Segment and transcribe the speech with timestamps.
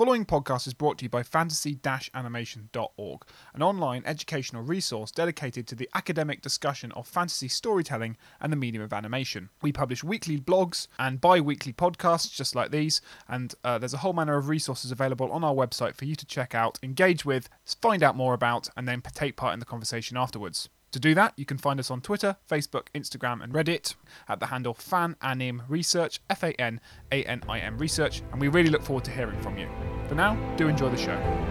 [0.00, 1.78] following podcast is brought to you by fantasy
[2.14, 3.20] animation.org,
[3.52, 8.82] an online educational resource dedicated to the academic discussion of fantasy storytelling and the medium
[8.82, 9.50] of animation.
[9.60, 13.98] We publish weekly blogs and bi weekly podcasts just like these, and uh, there's a
[13.98, 17.50] whole manner of resources available on our website for you to check out, engage with,
[17.82, 20.70] find out more about, and then take part in the conversation afterwards.
[20.92, 23.94] To do that, you can find us on Twitter, Facebook, Instagram, and Reddit
[24.28, 26.80] at the handle FanAnim Research, F A N
[27.12, 29.68] A N I M Research, and we really look forward to hearing from you.
[30.08, 31.49] For now, do enjoy the show.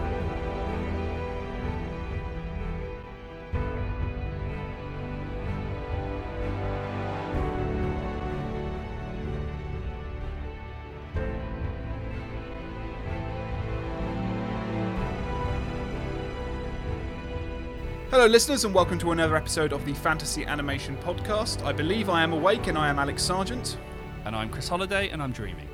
[18.20, 21.64] Hello, listeners, and welcome to another episode of the Fantasy Animation Podcast.
[21.64, 23.78] I believe I am awake, and I am Alex Sargent.
[24.26, 25.70] And I'm Chris Holiday, and I'm dreaming.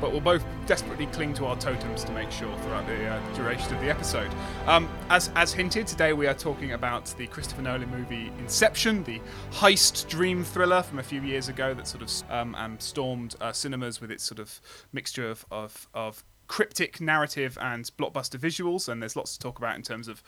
[0.00, 3.74] But we'll both desperately cling to our totems to make sure throughout the uh, duration
[3.74, 4.30] of the episode.
[4.68, 9.20] Um, as, as hinted, today we are talking about the Christopher Nolan movie Inception, the
[9.50, 13.50] heist dream thriller from a few years ago that sort of um, um, stormed uh,
[13.50, 14.60] cinemas with its sort of
[14.92, 18.88] mixture of, of, of cryptic narrative and blockbuster visuals.
[18.88, 20.22] And there's lots to talk about in terms of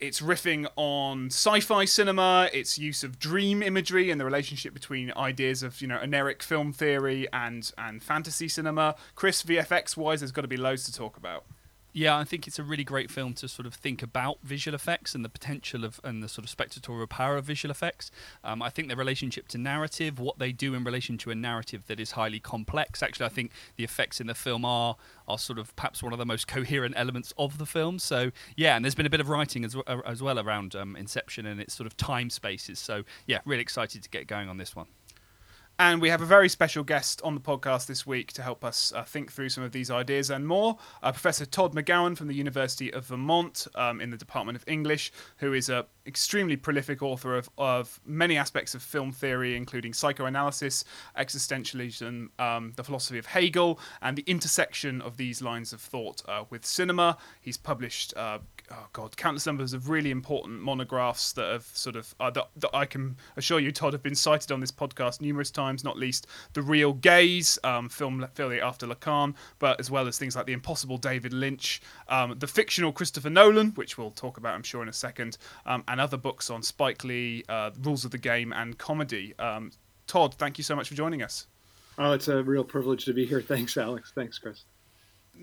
[0.00, 5.62] it's riffing on sci-fi cinema, its use of dream imagery and the relationship between ideas
[5.62, 8.96] of you know oneiric film theory and and fantasy cinema.
[9.14, 11.44] Chris, VFX wise, there's got to be loads to talk about.
[11.96, 15.14] Yeah, I think it's a really great film to sort of think about visual effects
[15.14, 18.10] and the potential of and the sort of spectatorial power of visual effects.
[18.42, 21.86] Um, I think the relationship to narrative, what they do in relation to a narrative
[21.86, 23.00] that is highly complex.
[23.00, 24.96] Actually, I think the effects in the film are
[25.28, 28.00] are sort of perhaps one of the most coherent elements of the film.
[28.00, 31.46] So yeah, and there's been a bit of writing as, as well around um, Inception
[31.46, 32.80] and its sort of time spaces.
[32.80, 34.86] So yeah, really excited to get going on this one.
[35.76, 38.92] And we have a very special guest on the podcast this week to help us
[38.94, 40.78] uh, think through some of these ideas and more.
[41.02, 45.10] Uh, Professor Todd McGowan from the University of Vermont um, in the Department of English,
[45.38, 50.84] who is an extremely prolific author of, of many aspects of film theory, including psychoanalysis,
[51.18, 56.44] existentialism, um, the philosophy of Hegel, and the intersection of these lines of thought uh,
[56.50, 57.18] with cinema.
[57.40, 58.38] He's published uh,
[58.70, 62.70] oh god, countless numbers of really important monographs that have sort of uh, that, that
[62.74, 65.84] I can assure you, Todd, have been cited on this podcast numerous times.
[65.84, 70.36] Not least the Real Gaze, um, film theory after Lacan, but as well as things
[70.36, 74.62] like the Impossible David Lynch, um, the fictional Christopher Nolan, which we'll talk about, I'm
[74.62, 78.18] sure, in a second, um, and other books on Spike Lee, uh, Rules of the
[78.18, 79.34] Game, and comedy.
[79.38, 79.72] Um,
[80.06, 81.46] Todd, thank you so much for joining us.
[81.96, 83.40] Oh, it's a real privilege to be here.
[83.40, 84.12] Thanks, Alex.
[84.14, 84.64] Thanks, Chris.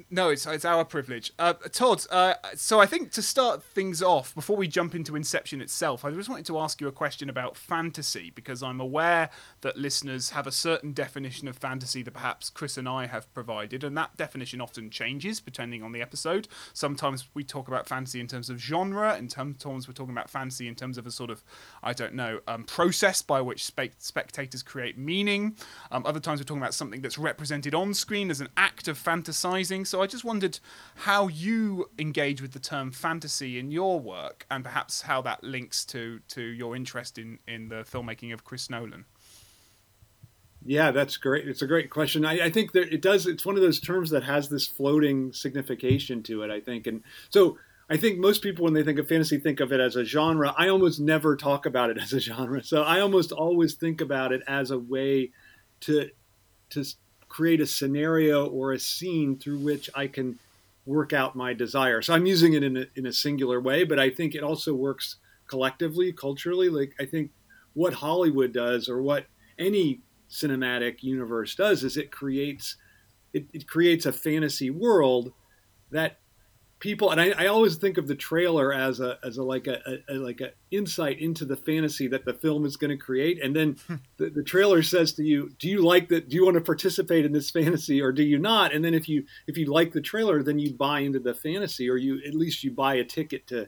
[0.09, 1.34] No, it's it's our privilege.
[1.38, 5.62] Uh, Todd, uh, so I think to start things off, before we jump into Inception
[5.62, 9.30] itself, I just wanted to ask you a question about fantasy because I'm aware
[9.62, 13.84] that listeners have a certain definition of fantasy that perhaps Chris and I have provided,
[13.84, 16.47] and that definition often changes depending on the episode.
[16.74, 20.69] Sometimes we talk about fantasy in terms of genre, and sometimes we're talking about fantasy
[20.69, 21.44] in terms of a sort of,
[21.84, 25.57] I don't know, um, process by which spe- spectators create meaning.
[25.91, 28.97] Um, other times we're talking about something that's represented on screen as an act of
[28.97, 30.59] fantasizing so I just wondered
[30.96, 35.86] how you engage with the term fantasy in your work, and perhaps how that links
[35.86, 39.06] to to your interest in in the filmmaking of Chris Nolan.
[40.64, 41.47] Yeah, that's great.
[41.47, 42.24] It's a great question.
[42.24, 43.25] I, I think that it does.
[43.25, 46.52] It's one of those terms that has this floating signification to it.
[46.52, 47.58] I think, and so
[47.90, 50.53] I think most people, when they think of fantasy, think of it as a genre.
[50.58, 52.63] I almost never talk about it as a genre.
[52.63, 55.31] So I almost always think about it as a way
[55.81, 56.09] to
[56.72, 56.86] to
[57.31, 60.38] create a scenario or a scene through which I can
[60.86, 62.02] work out my desire.
[62.02, 64.74] So I'm using it in a, in a singular way, but I think it also
[64.74, 65.16] works
[65.47, 66.68] collectively, culturally.
[66.68, 67.31] Like I think
[67.74, 69.28] what Hollywood does or what
[69.58, 72.75] any cinematic universe does is it creates
[73.34, 75.31] it, it creates a fantasy world
[75.90, 76.19] that
[76.81, 80.00] people and I, I, always think of the trailer as a as a like a,
[80.09, 83.56] a, like a insight into the fantasy that the film is going to create and
[83.56, 83.96] then hmm.
[84.18, 87.24] the, the, trailer says to you do you like that do you want to participate
[87.24, 90.02] in this fantasy or do you not and then if you if you like the
[90.02, 93.45] trailer then you buy into the fantasy or you at least you buy a ticket
[93.48, 93.68] to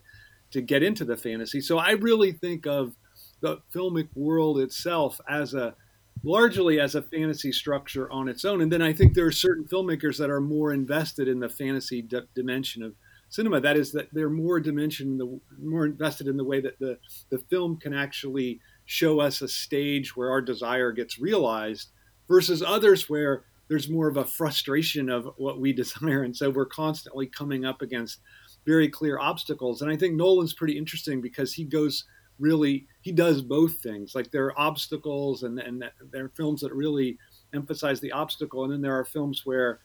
[0.50, 2.98] to get into the fantasy so i really think of
[3.42, 5.76] the filmic world itself as a
[6.24, 8.62] largely as a fantasy structure on its own.
[8.62, 12.02] And then I think there are certain filmmakers that are more invested in the fantasy
[12.02, 12.96] d- dimension of
[13.34, 13.60] cinema.
[13.60, 16.98] That is that they're more dimension, the more invested in the way that the
[17.30, 21.90] the film can actually show us a stage where our desire gets realized,
[22.28, 26.66] versus others where there's more of a frustration of what we desire, and so we're
[26.66, 28.20] constantly coming up against
[28.66, 29.82] very clear obstacles.
[29.82, 32.06] And I think Nolan's pretty interesting because he goes
[32.40, 34.14] really he does both things.
[34.14, 37.18] Like there are obstacles, and and there are films that really
[37.52, 39.80] emphasize the obstacle, and then there are films where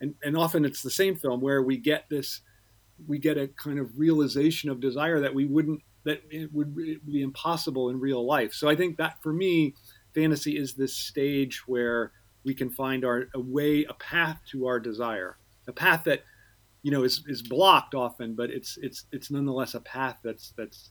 [0.00, 2.40] and and often it's the same film where we get this
[3.06, 7.22] we get a kind of realization of desire that we wouldn't that it would be
[7.22, 8.52] impossible in real life.
[8.52, 9.74] So I think that for me,
[10.14, 12.12] fantasy is this stage where
[12.44, 16.22] we can find our a way, a path to our desire, a path that
[16.82, 20.90] you know is, is blocked often, but it's it's it's nonetheless a path that's that's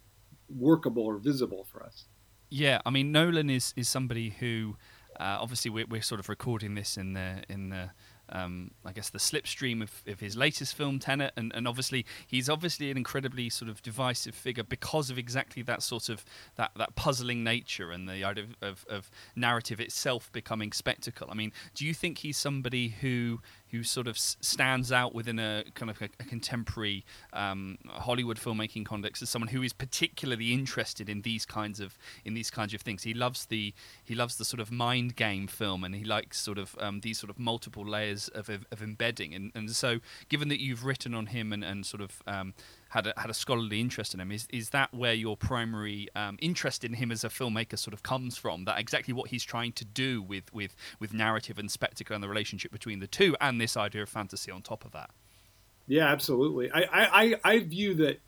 [0.49, 2.05] workable or visible for us.
[2.49, 4.75] Yeah, I mean Nolan is is somebody who
[5.19, 7.91] uh, obviously we're, we're sort of recording this in the in the
[8.29, 12.49] um, I guess the slipstream of, of his latest film Tenet, and, and obviously he's
[12.49, 16.23] obviously an incredibly sort of divisive figure because of exactly that sort of
[16.55, 21.27] that, that puzzling nature and the idea of, of, of narrative itself becoming spectacle.
[21.29, 23.41] I mean, do you think he's somebody who
[23.73, 27.03] who sort of stands out within a kind of a, a contemporary
[27.33, 32.35] um, Hollywood filmmaking context as someone who is particularly interested in these kinds of in
[32.35, 33.01] these kinds of things.
[33.01, 33.73] He loves the
[34.03, 37.19] he loves the sort of mind game film, and he likes sort of um, these
[37.19, 39.33] sort of multiple layers of, of, of, embedding.
[39.33, 39.99] And, and so,
[40.29, 42.53] given that you've written on him and, and sort of um,
[42.93, 44.31] had a, had a scholarly interest in him.
[44.31, 48.03] Is is that where your primary um, interest in him as a filmmaker sort of
[48.03, 48.65] comes from?
[48.65, 52.29] That exactly what he's trying to do with with with narrative and spectacle and the
[52.29, 55.09] relationship between the two, and this idea of fantasy on top of that.
[55.87, 56.69] Yeah, absolutely.
[56.71, 58.19] I I, I view that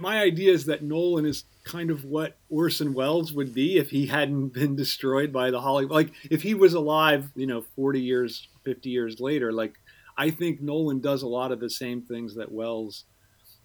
[0.00, 4.06] my idea is that Nolan is kind of what Orson Welles would be if he
[4.06, 5.92] hadn't been destroyed by the Hollywood.
[5.92, 9.74] Like if he was alive, you know, forty years, fifty years later, like
[10.16, 13.04] I think Nolan does a lot of the same things that Welles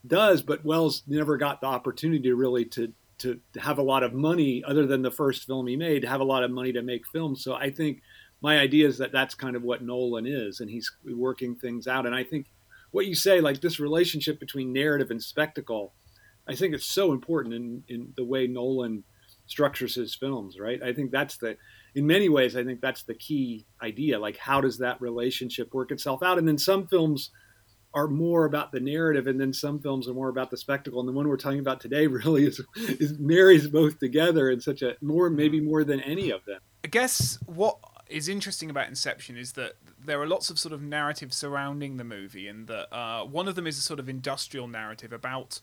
[0.05, 4.63] does, but Welles never got the opportunity really to to have a lot of money
[4.65, 7.43] other than the first film he made, have a lot of money to make films.
[7.43, 8.01] So I think
[8.41, 12.07] my idea is that that's kind of what Nolan is, and he's working things out.
[12.07, 12.47] And I think
[12.89, 15.93] what you say, like this relationship between narrative and spectacle,
[16.47, 19.03] I think it's so important in in the way Nolan
[19.45, 20.59] structures his films.
[20.59, 20.81] Right?
[20.81, 21.57] I think that's the
[21.93, 24.17] in many ways, I think that's the key idea.
[24.17, 26.37] Like, how does that relationship work itself out?
[26.37, 27.31] And then some films
[27.93, 30.99] are more about the narrative, and then some films are more about the spectacle.
[30.99, 34.81] And the one we're talking about today really is, is marries both together in such
[34.81, 36.59] a more, maybe more than any of them.
[36.83, 37.77] I guess what
[38.07, 39.73] is interesting about Inception is that
[40.03, 43.55] there are lots of sort of narratives surrounding the movie, and that uh, one of
[43.55, 45.61] them is a sort of industrial narrative about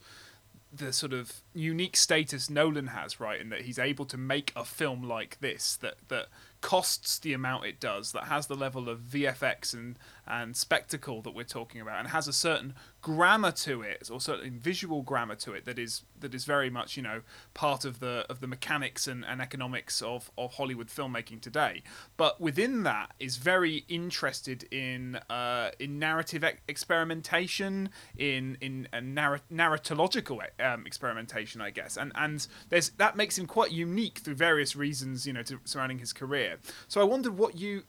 [0.71, 4.63] the sort of unique status Nolan has, right, in that he's able to make a
[4.63, 6.27] film like this that that
[6.61, 9.97] costs the amount it does, that has the level of VFX and,
[10.29, 14.59] and spectacle that we're talking about, and has a certain grammar to it, or certain
[14.59, 17.21] visual grammar to it that is that is very much you know
[17.53, 21.83] part of the of the mechanics and, and economics of, of Hollywood filmmaking today.
[22.17, 29.41] But within that is very interested in uh, in narrative experimentation, in in a narr-
[29.51, 34.75] narratological um, experimentation, I guess, and and there's that makes him quite unique through various
[34.75, 36.57] reasons, you know, to, surrounding his career.
[36.87, 37.83] So I wondered what you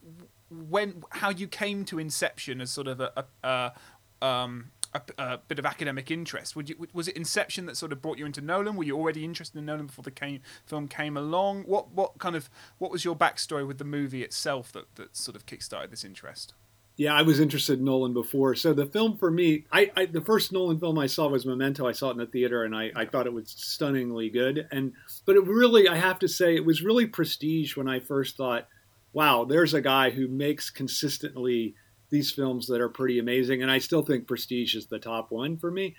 [0.50, 3.73] when how you came to Inception as sort of a, a,
[4.20, 6.56] a um, a, a, bit of academic interest.
[6.56, 8.76] You, was it Inception that sort of brought you into Nolan?
[8.76, 11.62] Were you already interested in Nolan before the came, film came along?
[11.62, 15.37] What what kind of what was your backstory with the movie itself that, that sort
[15.37, 16.55] of kickstarted this interest?
[16.97, 18.55] Yeah, I was interested in Nolan before.
[18.56, 21.87] So the film for me, I, I the first Nolan film I saw was Memento.
[21.87, 24.67] I saw it in the theater, and I, I thought it was stunningly good.
[24.70, 24.93] And
[25.25, 28.69] but it really, I have to say, it was really prestige when I first thought,
[29.12, 31.74] wow, there's a guy who makes consistently
[32.10, 33.62] these films that are pretty amazing.
[33.62, 35.96] And I still think Prestige is the top one for me.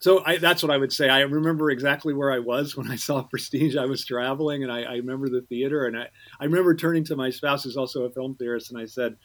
[0.00, 1.08] So I, that's what I would say.
[1.08, 3.76] I remember exactly where I was when I saw Prestige.
[3.76, 6.08] I was traveling, and I, I remember the theater, and I,
[6.40, 9.16] I remember turning to my spouse, who's also a film theorist, and I said,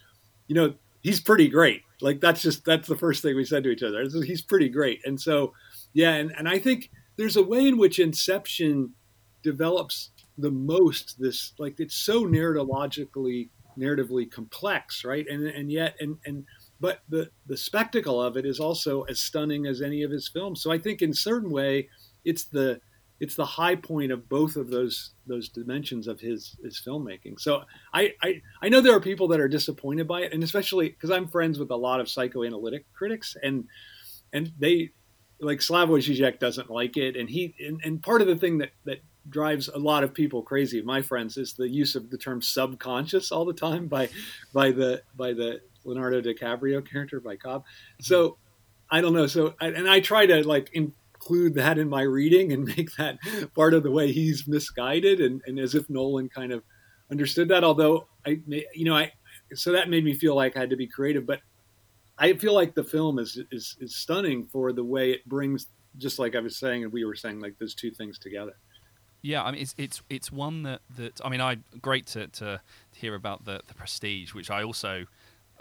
[0.48, 1.82] you know, he's pretty great.
[2.02, 4.04] Like that's just that's the first thing we said to each other.
[4.24, 5.02] He's pretty great.
[5.06, 5.54] And so,
[5.94, 8.94] yeah, and, and I think there's a way in which Inception
[9.44, 11.20] develops the most.
[11.20, 15.26] This like it's so narratologically narratively complex, right?
[15.28, 16.46] And and yet and and
[16.80, 20.62] but the the spectacle of it is also as stunning as any of his films.
[20.62, 21.90] So I think in certain way,
[22.24, 22.82] it's the
[23.20, 27.40] it's the high point of both of those those dimensions of his his filmmaking.
[27.40, 30.90] So I I, I know there are people that are disappointed by it, and especially
[30.90, 33.66] because I'm friends with a lot of psychoanalytic critics, and
[34.32, 34.92] and they
[35.42, 38.72] like Slavoj Žižek doesn't like it, and he and, and part of the thing that
[38.86, 40.82] that drives a lot of people crazy.
[40.82, 44.10] My friends is the use of the term subconscious all the time by
[44.54, 47.64] by the by the Leonardo DiCaprio character by Cobb.
[47.64, 48.04] Mm-hmm.
[48.04, 48.38] So
[48.90, 49.28] I don't know.
[49.28, 53.20] So and I try to like include that in my reading and make that
[53.56, 56.64] part of the way he's misguided and, and as if Nolan kind of
[57.12, 57.64] understood that.
[57.64, 59.12] Although I you know I
[59.54, 61.42] so that made me feel like I had to be creative, but
[62.18, 66.20] I feel like the film is is, is stunning for the way it brings just
[66.20, 68.54] like I was saying and we were saying like those two things together.
[69.22, 72.62] Yeah, I mean it's it's it's one that, that I mean I great to, to
[72.94, 75.06] hear about the the prestige, which I also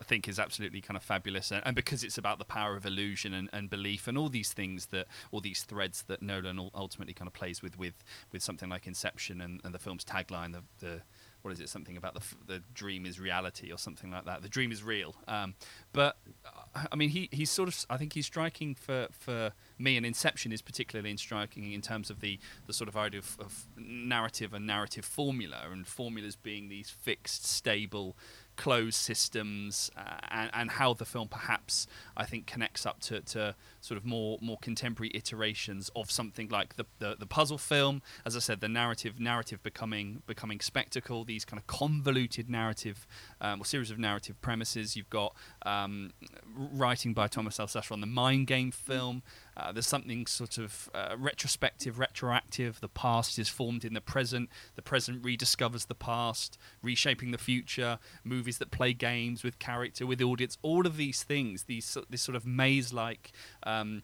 [0.01, 2.87] I think is absolutely kind of fabulous, and, and because it's about the power of
[2.87, 7.13] illusion and, and, belief, and all these things that, all these threads that Nolan ultimately
[7.13, 10.63] kind of plays with, with, with something like Inception and, and the film's tagline, the,
[10.79, 11.03] the
[11.49, 11.71] what is it?
[11.71, 14.43] Something about the the dream is reality or something like that.
[14.43, 15.15] The dream is real.
[15.27, 15.55] Um,
[15.95, 17.87] but uh, I mean, he he's sort of.
[17.89, 22.21] I think he's striking for for me, and Inception is particularly striking in terms of
[22.21, 26.91] the the sort of idea of, of narrative and narrative formula, and formulas being these
[26.91, 28.15] fixed, stable
[28.57, 31.87] closed systems uh, and, and, how the film perhaps
[32.19, 36.77] I think connects up to, to sort of more more contemporary iterations of something like
[36.77, 41.45] the, the, the puzzle film as I said the narrative narrative becoming becoming spectacle these
[41.45, 43.07] kind of convoluted narrative
[43.41, 45.35] um, or series of narrative premises you've got
[45.65, 46.13] um,
[46.55, 47.69] writing by Thomas L.
[47.91, 49.23] On the mind game film
[49.59, 52.81] uh, there's something sort of uh, retrospective, retroactive.
[52.81, 54.51] The past is formed in the present.
[54.77, 57.99] The present rediscovers the past, reshaping the future.
[58.23, 60.59] Movies that play games with character, with audience.
[60.63, 63.33] All of these things, these this sort of maze-like.
[63.65, 64.03] Um,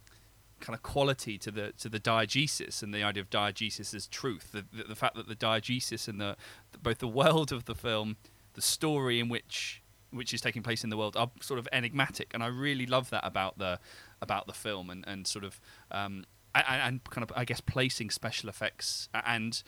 [0.61, 4.51] kind of quality to the to the diegesis and the idea of diegesis as truth
[4.53, 6.37] the, the, the fact that the diegesis and the,
[6.73, 8.17] the both the world of the film
[8.55, 12.31] the story in which which is taking place in the world are sort of enigmatic
[12.33, 13.79] and I really love that about the
[14.23, 18.09] about the film and, and sort of um, and, and, kind of I guess placing
[18.11, 19.63] special effects and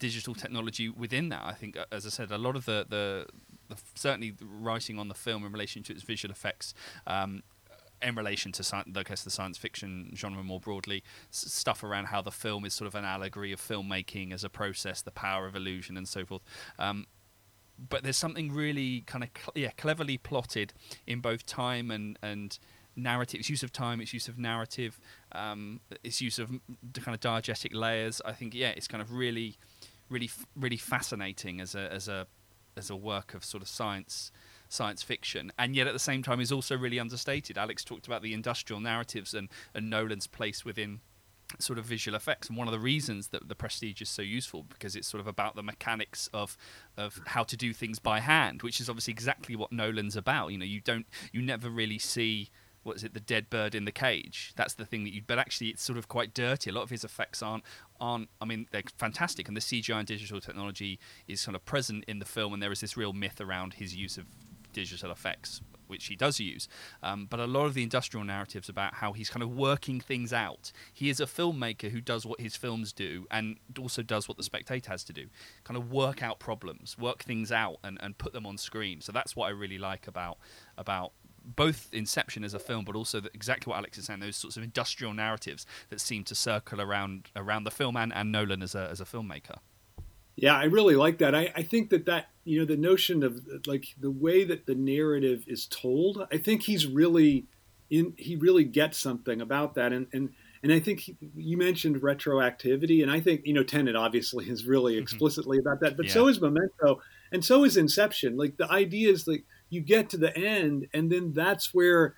[0.00, 1.42] digital technology within that.
[1.44, 3.26] I think, as I said, a lot of the the,
[3.70, 6.74] the certainly the writing on the film in relation to its visual effects.
[7.06, 7.42] Um,
[8.02, 12.06] in relation to science, I guess the science fiction genre more broadly, s- stuff around
[12.06, 15.46] how the film is sort of an allegory of filmmaking as a process, the power
[15.46, 16.40] of illusion, and so forth.
[16.78, 17.06] Um,
[17.78, 20.72] but there's something really kind of cl- yeah cleverly plotted
[21.06, 22.58] in both time and and
[22.96, 24.98] narrative, its use of time, its use of narrative,
[25.32, 28.20] um, its use of kind of diegetic layers.
[28.24, 29.56] I think yeah, it's kind of really,
[30.08, 32.26] really, really fascinating as a as a
[32.76, 34.32] as a work of sort of science
[34.68, 37.58] science fiction, and yet at the same time is also really understated.
[37.58, 41.00] Alex talked about the industrial narratives and and Nolan's place within
[41.58, 42.48] sort of visual effects.
[42.48, 45.26] And one of the reasons that the prestige is so useful because it's sort of
[45.26, 46.56] about the mechanics of
[46.96, 50.52] of how to do things by hand which is obviously exactly what Nolan's about.
[50.52, 52.50] You know you don't you never really see
[52.82, 54.52] what is it the dead bird in the cage.
[54.56, 56.70] That's the thing that you but actually it's sort of quite dirty.
[56.70, 57.64] A lot of his effects aren't
[58.00, 59.48] aren't i mean they're fantastic.
[59.48, 62.72] And the cgi and digital technology is kind of present in the film and there
[62.72, 64.26] is this real myth around his use of
[64.72, 66.68] digital effects which he does use.
[67.02, 70.32] Um, but a lot of the industrial narratives about how he's kind of working things
[70.32, 70.72] out.
[70.92, 74.44] He is a filmmaker who does what his films do and also does what the
[74.44, 75.26] spectator has to do.
[75.64, 79.00] Kind of work out problems work things out and, and put them on screen.
[79.00, 80.38] So that's what i really like about
[80.78, 81.12] about
[81.44, 84.56] both Inception as a film, but also the, exactly what Alex is saying, those sorts
[84.56, 88.74] of industrial narratives that seem to circle around around the film and, and Nolan as
[88.74, 89.58] a as a filmmaker.
[90.36, 91.34] Yeah, I really like that.
[91.34, 94.74] I, I think that that you know the notion of like the way that the
[94.74, 96.26] narrative is told.
[96.32, 97.46] I think he's really
[97.90, 98.14] in.
[98.16, 100.30] He really gets something about that, and and
[100.62, 104.64] and I think he, you mentioned retroactivity, and I think you know Tenet obviously is
[104.64, 105.02] really mm-hmm.
[105.02, 105.68] explicitly mm-hmm.
[105.68, 106.12] about that, but yeah.
[106.12, 108.36] so is Memento, and so is Inception.
[108.36, 112.14] Like the idea is like you get to the end, and then that's where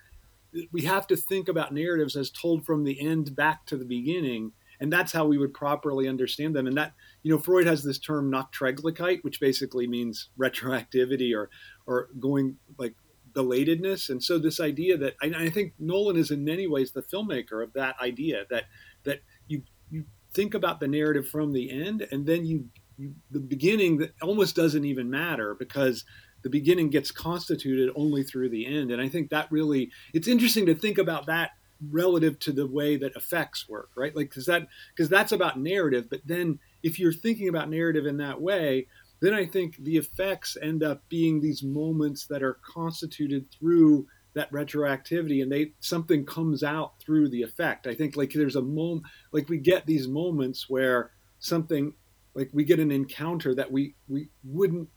[0.71, 4.51] we have to think about narratives as told from the end back to the beginning.
[4.79, 6.67] And that's how we would properly understand them.
[6.67, 11.49] And that, you know, Freud has this term Nachträglichkeit, which basically means retroactivity or,
[11.85, 12.95] or going like
[13.33, 14.09] belatedness.
[14.09, 17.63] And so this idea that I, I think Nolan is in many ways the filmmaker
[17.63, 18.65] of that idea that
[19.03, 22.67] that you you think about the narrative from the end and then you,
[22.97, 26.05] you the beginning that almost doesn't even matter because
[26.43, 28.91] the beginning gets constituted only through the end.
[28.91, 31.51] And I think that really, it's interesting to think about that
[31.91, 34.15] relative to the way that effects work, right?
[34.15, 36.09] Like, because that, because that's about narrative.
[36.09, 38.87] But then if you're thinking about narrative in that way,
[39.21, 44.51] then I think the effects end up being these moments that are constituted through that
[44.51, 47.87] retroactivity and they something comes out through the effect.
[47.87, 51.93] I think like there's a moment like we get these moments where something
[52.33, 54.89] like we get an encounter that we we wouldn't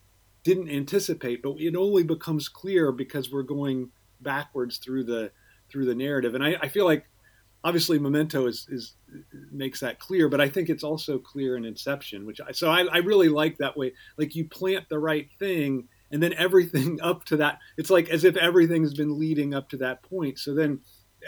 [0.46, 5.32] didn't anticipate, but it only becomes clear because we're going backwards through the
[5.68, 6.36] through the narrative.
[6.36, 7.04] And I, I feel like
[7.64, 8.94] obviously Memento is, is
[9.50, 12.84] makes that clear, but I think it's also clear in Inception, which I, so I,
[12.84, 13.92] I really like that way.
[14.16, 18.22] Like you plant the right thing, and then everything up to that, it's like as
[18.22, 20.38] if everything's been leading up to that point.
[20.38, 20.78] So then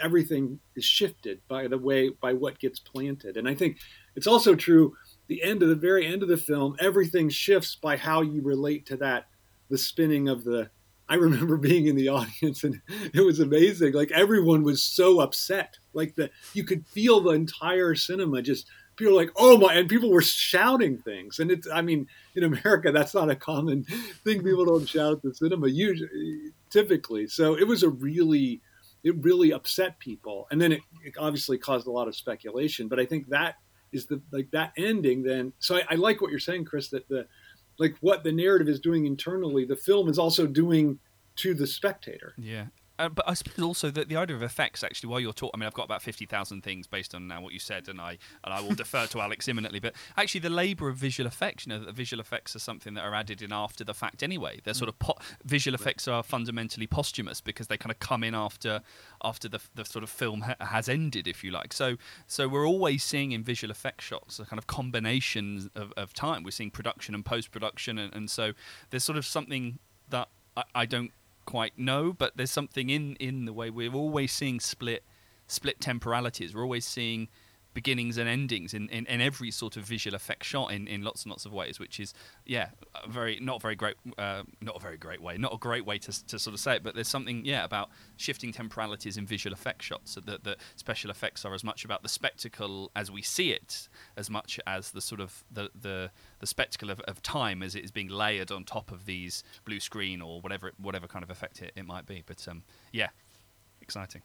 [0.01, 3.35] everything is shifted by the way by what gets planted.
[3.35, 3.79] And I think
[4.15, 4.95] it's also true
[5.29, 8.87] the end of the very end of the film, everything shifts by how you relate
[8.87, 9.27] to that,
[9.69, 10.69] the spinning of the.
[11.07, 12.81] I remember being in the audience and
[13.13, 13.93] it was amazing.
[13.93, 15.77] Like everyone was so upset.
[15.93, 20.11] Like the you could feel the entire cinema just people like, "Oh my!" and people
[20.11, 21.39] were shouting things.
[21.39, 23.83] And it's, I mean, in America, that's not a common
[24.23, 24.43] thing.
[24.43, 27.27] People don't shout at the cinema usually, typically.
[27.27, 28.61] So it was a really,
[29.03, 32.87] it really upset people, and then it, it obviously caused a lot of speculation.
[32.87, 33.55] But I think that
[33.91, 35.23] is the like that ending.
[35.23, 36.89] Then, so I, I like what you're saying, Chris.
[36.89, 37.27] That the
[37.77, 40.99] like what the narrative is doing internally, the film is also doing
[41.37, 42.33] to the spectator.
[42.37, 42.67] Yeah,
[42.99, 45.57] uh, but I suppose also that the idea of effects, actually, while you're talking, I
[45.57, 48.17] mean, I've got about fifty thousand things based on now what you said, and I
[48.43, 49.79] and I will defer to Alex imminently.
[49.79, 53.03] But actually, the labour of visual effects, you know, that visual effects are something that
[53.03, 54.59] are added in after the fact anyway.
[54.63, 58.35] They're sort of po- visual effects are fundamentally posthumous because they kind of come in
[58.35, 58.81] after
[59.23, 61.71] after the the sort of film ha- has ended, if you like.
[61.73, 61.95] So
[62.27, 66.43] so we're always seeing in visual effects shots a kind of combination of, of time.
[66.43, 68.53] We're seeing production and post production, and, and so
[68.89, 69.79] there's sort of something
[70.09, 70.27] that
[70.57, 71.11] I, I don't
[71.49, 75.03] quite know, but there's something in in the way we're always seeing split
[75.47, 76.53] split temporalities.
[76.53, 77.27] We're always seeing
[77.73, 81.23] beginnings and endings in, in, in every sort of visual effect shot in, in lots
[81.23, 82.13] and lots of ways, which is
[82.45, 82.69] yeah,
[83.07, 86.27] very not very great uh, not a very great way, not a great way to,
[86.27, 89.83] to sort of say it, but there's something yeah about shifting temporalities in visual effect
[89.83, 90.11] shots.
[90.11, 93.87] So that the special effects are as much about the spectacle as we see it,
[94.17, 97.83] as much as the sort of the the, the spectacle of, of time as it
[97.83, 101.61] is being layered on top of these blue screen or whatever whatever kind of effect
[101.61, 102.23] it, it might be.
[102.25, 103.09] But um, yeah,
[103.81, 104.21] exciting.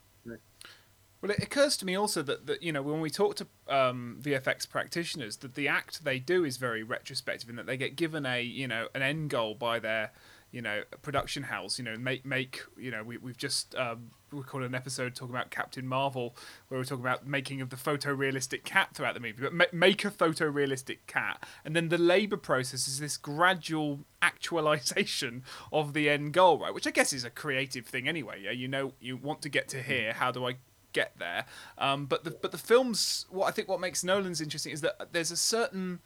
[1.25, 4.19] Well, it occurs to me also that, that you know when we talk to um,
[4.21, 8.27] VFX practitioners, that the act they do is very retrospective in that they get given
[8.27, 10.13] a you know an end goal by their
[10.51, 11.79] you know production house.
[11.79, 15.51] You know make make you know we we've just um, recorded an episode talking about
[15.51, 16.37] Captain Marvel
[16.69, 20.05] where we're talking about making of the photorealistic cat throughout the movie, but ma- make
[20.05, 26.35] a photorealistic cat, and then the labour process is this gradual actualization of the end
[26.35, 26.75] goal, right?
[26.75, 28.43] Which I guess is a creative thing anyway.
[28.43, 30.13] Yeah, you know you want to get to here.
[30.13, 30.57] How do I
[30.95, 31.45] get there.
[31.77, 35.13] Um, but the but the films, what I think what makes Nolan's interesting is that
[35.13, 36.01] there's a certain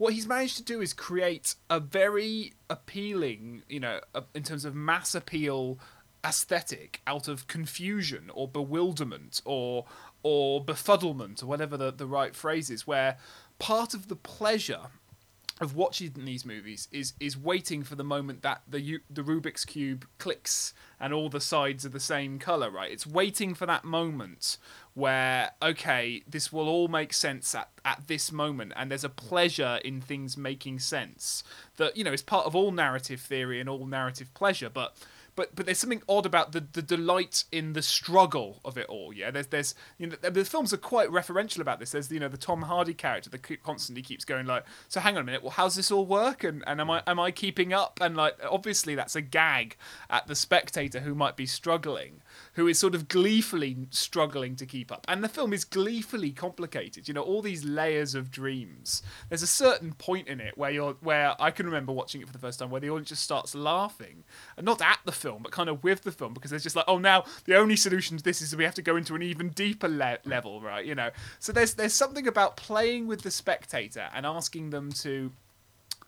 [0.00, 4.00] what he's managed to do is create a very appealing, you know,
[4.34, 5.78] in terms of mass appeal
[6.24, 9.84] aesthetic out of confusion or bewilderment or
[10.22, 13.18] or befuddlement or whatever the, the right phrase is, where
[13.58, 14.86] part of the pleasure
[15.60, 20.06] of watching these movies is is waiting for the moment that the the Rubik's cube
[20.18, 22.90] clicks and all the sides are the same color, right?
[22.90, 24.56] It's waiting for that moment
[24.94, 29.78] where okay, this will all make sense at at this moment, and there's a pleasure
[29.84, 31.44] in things making sense
[31.76, 34.96] that you know is part of all narrative theory and all narrative pleasure, but
[35.36, 39.12] but but there's something odd about the, the delight in the struggle of it all.
[39.12, 41.92] Yeah, there's there's you know the films are quite referential about this.
[41.92, 45.22] There's you know the Tom Hardy character that constantly keeps going like, so hang on
[45.22, 46.44] a minute, well how's this all work?
[46.44, 47.98] And and am I am I keeping up?
[48.00, 49.76] And like obviously that's a gag
[50.08, 52.20] at the spectator who might be struggling
[52.54, 55.04] who is sort of gleefully struggling to keep up.
[55.08, 57.06] And the film is gleefully complicated.
[57.06, 59.02] You know, all these layers of dreams.
[59.28, 62.32] There's a certain point in it where you're where I can remember watching it for
[62.32, 64.24] the first time where the audience just starts laughing.
[64.56, 66.86] And not at the film, but kind of with the film because there's just like,
[66.88, 69.50] oh now the only solution to this is we have to go into an even
[69.50, 70.84] deeper le- level, right?
[70.84, 71.10] You know.
[71.38, 75.32] So there's there's something about playing with the spectator and asking them to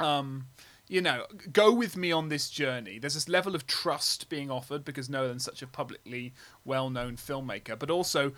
[0.01, 0.47] um
[0.93, 2.99] you know, go with me on this journey.
[2.99, 6.35] There's this level of trust being offered because Nolan's such a publicly
[6.67, 8.33] well known filmmaker, but also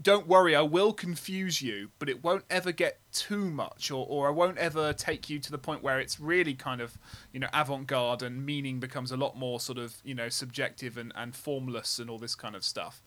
[0.00, 4.28] don't worry, I will confuse you, but it won't ever get too much, or, or
[4.28, 6.96] I won't ever take you to the point where it's really kind of,
[7.34, 10.96] you know, avant garde and meaning becomes a lot more sort of, you know, subjective
[10.96, 13.02] and, and formless and all this kind of stuff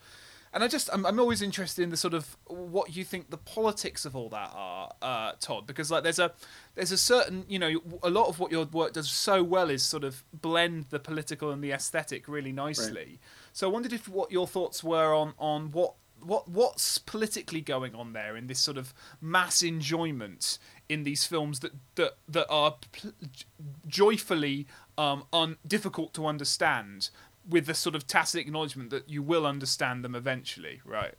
[0.53, 3.37] and I just I'm, I'm always interested in the sort of what you think the
[3.37, 6.31] politics of all that are, uh, Todd, because like there's a
[6.75, 9.83] there's a certain you know a lot of what your work does so well is
[9.83, 12.95] sort of blend the political and the aesthetic really nicely.
[12.95, 13.19] Right.
[13.53, 17.95] So I wondered if what your thoughts were on on what what what's politically going
[17.95, 20.57] on there in this sort of mass enjoyment
[20.89, 23.13] in these films that that that are pl-
[23.87, 27.09] joyfully um, un- difficult to understand,
[27.47, 31.15] with the sort of tacit acknowledgement that you will understand them eventually, right?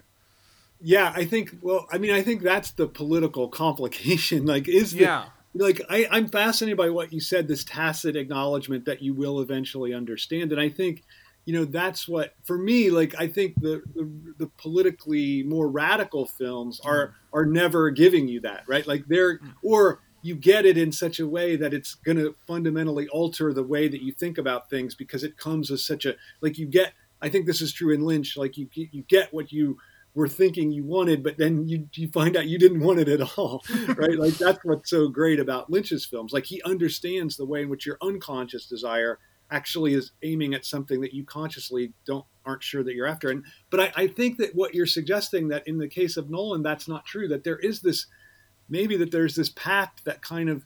[0.81, 1.57] Yeah, I think.
[1.63, 4.47] Well, I mean, I think that's the political complication.
[4.55, 5.25] Like, is the, yeah.
[5.55, 7.49] Like, I, I'm fascinated by what you said.
[7.49, 11.03] This tacit acknowledgement that you will eventually understand, and I think,
[11.45, 12.91] you know, that's what for me.
[12.91, 17.13] Like, I think the the, the politically more radical films are mm.
[17.33, 18.87] are never giving you that, right?
[18.87, 19.53] Like, they're mm.
[19.63, 23.63] or you get it in such a way that it's going to fundamentally alter the
[23.63, 26.93] way that you think about things because it comes as such a like you get
[27.23, 29.77] i think this is true in lynch like you you get what you
[30.15, 33.37] were thinking you wanted but then you you find out you didn't want it at
[33.37, 33.63] all
[33.97, 34.19] right?
[34.19, 36.33] Like that's what's so great about lynch's films.
[36.33, 39.19] Like he understands the way in which your unconscious desire
[39.51, 43.31] actually is aiming at something that you consciously don't aren't sure that you're after.
[43.31, 46.63] And but I, I think that what you're suggesting that in the case of nolan
[46.63, 48.07] that's not true that there is this
[48.69, 50.65] maybe that there's this pact that kind of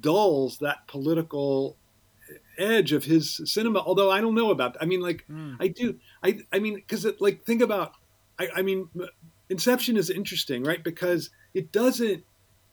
[0.00, 1.76] dulls that political
[2.58, 3.80] edge of his cinema.
[3.80, 4.74] Although I don't know about.
[4.74, 4.82] That.
[4.82, 5.56] I mean, like mm.
[5.60, 5.98] I do.
[6.22, 7.92] I I mean, because like think about.
[8.38, 8.88] I, I mean,
[9.48, 10.82] Inception is interesting, right?
[10.82, 12.24] Because it doesn't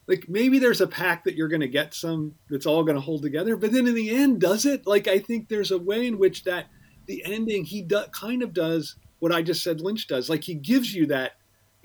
[0.08, 3.02] like maybe there's a pack that you're going to get some that's all going to
[3.02, 6.08] hold together but then in the end does it like i think there's a way
[6.08, 6.66] in which that
[7.06, 10.56] the ending he do, kind of does what i just said lynch does like he
[10.56, 11.34] gives you that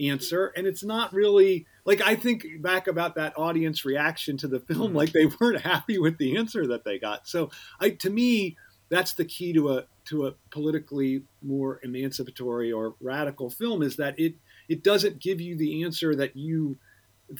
[0.00, 4.60] answer and it's not really like i think back about that audience reaction to the
[4.60, 4.96] film mm-hmm.
[4.96, 8.56] like they weren't happy with the answer that they got so i to me
[8.88, 14.18] that's the key to a to a politically more emancipatory or radical film is that
[14.18, 14.34] it
[14.68, 16.76] it doesn't give you the answer that you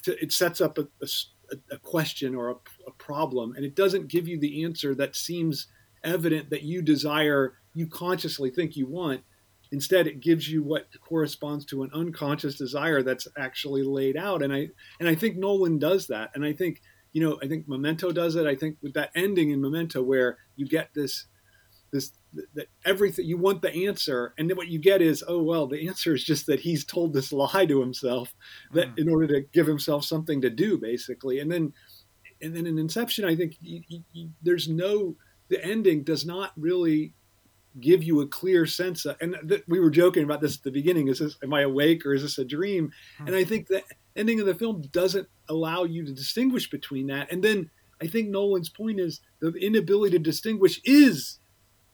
[0.07, 2.55] it sets up a, a, a question or a,
[2.89, 5.69] a problem and it doesn't give you the answer that seems
[6.03, 9.23] evident that you desire you consciously think you want
[9.73, 14.43] Instead, it gives you what corresponds to an unconscious desire that's actually laid out.
[14.43, 14.69] And I
[15.01, 16.31] and I think Nolan does that.
[16.35, 16.81] And I think
[17.13, 18.47] you know I think Memento does it.
[18.47, 21.27] I think with that ending in Memento where you get this
[21.93, 22.13] this
[22.55, 25.89] that everything you want the answer and then what you get is oh well the
[25.89, 28.35] answer is just that he's told this lie to himself
[28.73, 28.99] that mm.
[28.99, 31.73] in order to give himself something to do basically and then
[32.43, 35.17] and then in inception i think you, you, there's no
[35.49, 37.15] the ending does not really
[37.81, 40.71] give you a clear sense of, and th- we were joking about this at the
[40.71, 42.91] beginning is this am i awake or is this a dream?
[43.19, 43.83] And i think the
[44.15, 47.31] ending of the film doesn't allow you to distinguish between that.
[47.31, 51.39] And then i think nolan's point is the inability to distinguish is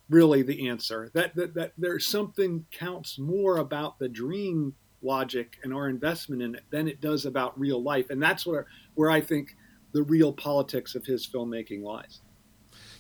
[0.09, 1.11] really the answer.
[1.15, 6.55] That that, that there's something counts more about the dream logic and our investment in
[6.55, 8.11] it than it does about real life.
[8.11, 9.57] And that's where where i think
[9.93, 12.21] the real politics of his filmmaking lies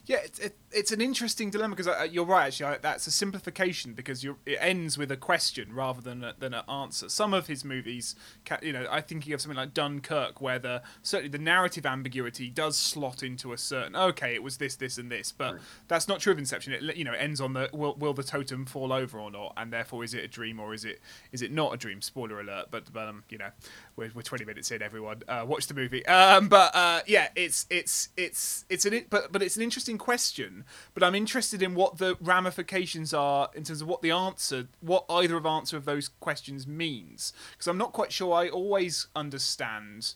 [0.04, 2.46] yeah, it's it, it's an interesting dilemma because uh, you're right.
[2.46, 6.64] Actually, that's a simplification because it ends with a question rather than a, than an
[6.68, 7.08] answer.
[7.08, 8.16] Some of his movies,
[8.62, 12.50] you know, I think you have something like Dunkirk, where the certainly the narrative ambiguity
[12.50, 15.62] does slot into a certain okay, it was this, this, and this, but right.
[15.86, 16.72] that's not true of Inception.
[16.72, 19.72] It you know ends on the will, will the totem fall over or not, and
[19.72, 22.02] therefore is it a dream or is it is it not a dream?
[22.02, 23.50] Spoiler alert, but but um you know
[23.96, 24.82] we're, we're 20 minutes in.
[24.82, 26.04] Everyone, uh, watch the movie.
[26.06, 30.64] Um, but uh, yeah, it's it's it's it's an but but it's an interesting question
[30.94, 35.04] but I'm interested in what the ramifications are in terms of what the answer, what
[35.08, 40.14] either of answer of those questions means, because I'm not quite sure I always understand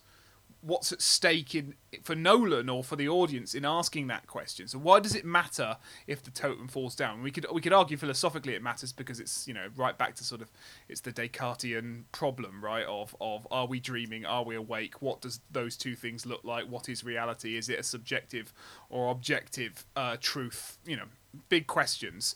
[0.67, 4.67] what's at stake in for Nolan or for the audience in asking that question.
[4.67, 5.77] So why does it matter
[6.09, 7.23] if the totem falls down?
[7.23, 10.25] We could we could argue philosophically it matters because it's you know right back to
[10.25, 10.51] sort of
[10.89, 15.41] it's the Descartesian problem right of of are we dreaming are we awake what does
[15.51, 18.53] those two things look like what is reality is it a subjective
[18.91, 21.05] or objective uh, truth you know
[21.49, 22.35] big questions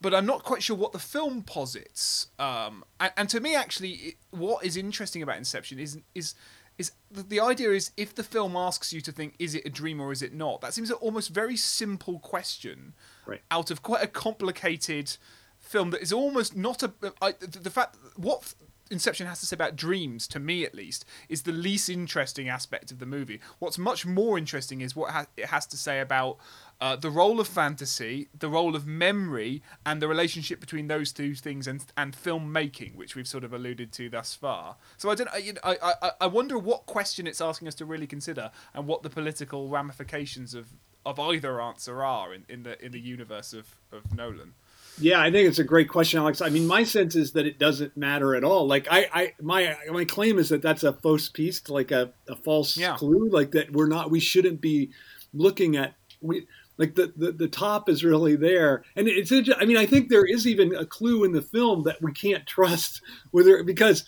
[0.00, 2.28] but I'm not quite sure what the film posits.
[2.38, 6.34] Um, and, and, to me, actually, it, what is interesting about Inception is is
[6.80, 10.00] is the idea is if the film asks you to think is it a dream
[10.00, 12.94] or is it not that seems an almost very simple question
[13.26, 13.42] right.
[13.50, 15.16] out of quite a complicated
[15.58, 18.54] film that is almost not a I, the, the fact what
[18.90, 22.90] Inception has to say about dreams, to me at least, is the least interesting aspect
[22.90, 23.40] of the movie.
[23.60, 26.38] What's much more interesting is what ha- it has to say about
[26.80, 31.34] uh, the role of fantasy, the role of memory, and the relationship between those two
[31.34, 34.76] things, and and filmmaking, which we've sort of alluded to thus far.
[34.96, 38.50] So I don't, I, I, I wonder what question it's asking us to really consider,
[38.74, 40.68] and what the political ramifications of,
[41.04, 44.54] of either answer are in, in the in the universe of, of Nolan.
[44.98, 46.42] Yeah, I think it's a great question, Alex.
[46.42, 48.66] I mean, my sense is that it doesn't matter at all.
[48.66, 52.36] Like, I, I my my claim is that that's a fausse piste, like a, a
[52.36, 52.96] false yeah.
[52.96, 54.90] clue, like that we're not, we shouldn't be
[55.32, 56.46] looking at we
[56.80, 58.82] like the, the, the top is really there.
[58.96, 62.00] And it's i mean i think there is even a clue in the film that
[62.00, 64.04] we can't trust whether because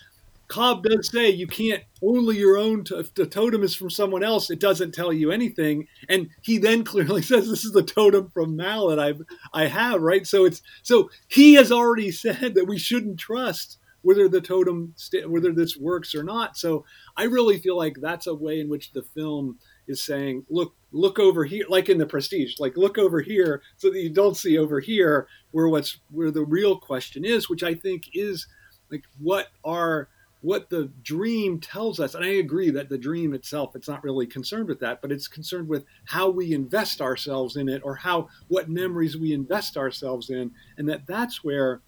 [0.47, 4.49] cobb does say you can't only your own if the totem is from someone else.
[4.49, 5.87] It doesn't tell you anything.
[6.09, 9.13] And he then clearly says this is the totem from mal that i
[9.53, 10.25] i have right?
[10.25, 14.95] So it's so he has already said that we shouldn't trust whether the totem
[15.27, 16.57] whether this works or not.
[16.57, 20.73] So i really feel like that's a way in which the film is saying, look,
[20.91, 24.37] look over here, like in the Prestige, like look over here, so that you don't
[24.37, 28.47] see over here where what's where the real question is, which I think is
[28.91, 30.09] like what are
[30.41, 32.15] what the dream tells us.
[32.15, 35.27] And I agree that the dream itself, it's not really concerned with that, but it's
[35.27, 40.29] concerned with how we invest ourselves in it, or how what memories we invest ourselves
[40.29, 41.81] in, and that that's where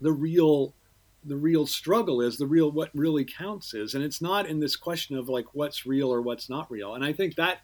[0.00, 0.74] the real
[1.24, 4.76] the real struggle is the real what really counts is and it's not in this
[4.76, 7.58] question of like what's real or what's not real and i think that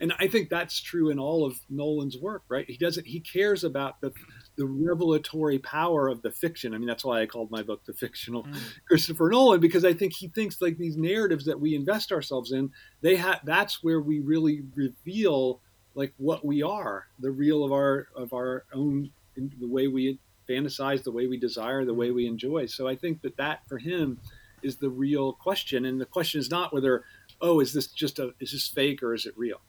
[0.00, 3.64] and i think that's true in all of nolan's work right he doesn't he cares
[3.64, 4.12] about the
[4.58, 6.74] the revelatory power of the fiction.
[6.74, 8.58] I mean, that's why I called my book "The Fictional mm.
[8.86, 12.72] Christopher Nolan" because I think he thinks like these narratives that we invest ourselves in,
[13.00, 15.60] they have that's where we really reveal
[15.94, 20.18] like what we are, the real of our of our own, the way we
[20.48, 22.66] fantasize, the way we desire, the way we enjoy.
[22.66, 24.18] So I think that that for him
[24.62, 27.04] is the real question, and the question is not whether
[27.40, 29.60] oh is this just a is this fake or is it real?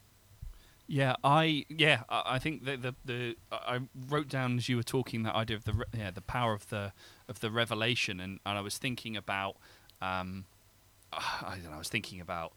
[0.86, 5.22] Yeah, I yeah, I think the, the the I wrote down as you were talking
[5.22, 6.92] that idea of the yeah the power of the
[7.28, 9.56] of the revelation, and, and I was thinking about
[10.02, 10.46] um,
[11.12, 12.52] I don't know, I was thinking about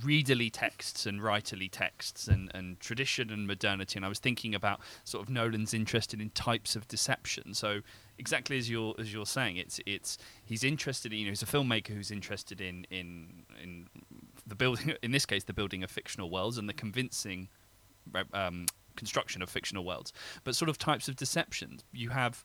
[0.00, 4.80] readerly texts and writerly texts and, and tradition and modernity and I was thinking about
[5.04, 7.80] sort of Nolan's interested in types of deception so
[8.18, 11.46] exactly as you're as you're saying it's it's he's interested in you know he's a
[11.46, 13.86] filmmaker who's interested in in in
[14.46, 17.48] the building, in this case, the building of fictional worlds and the convincing
[18.32, 20.12] um, construction of fictional worlds.
[20.44, 21.84] But sort of types of deceptions.
[21.92, 22.44] You have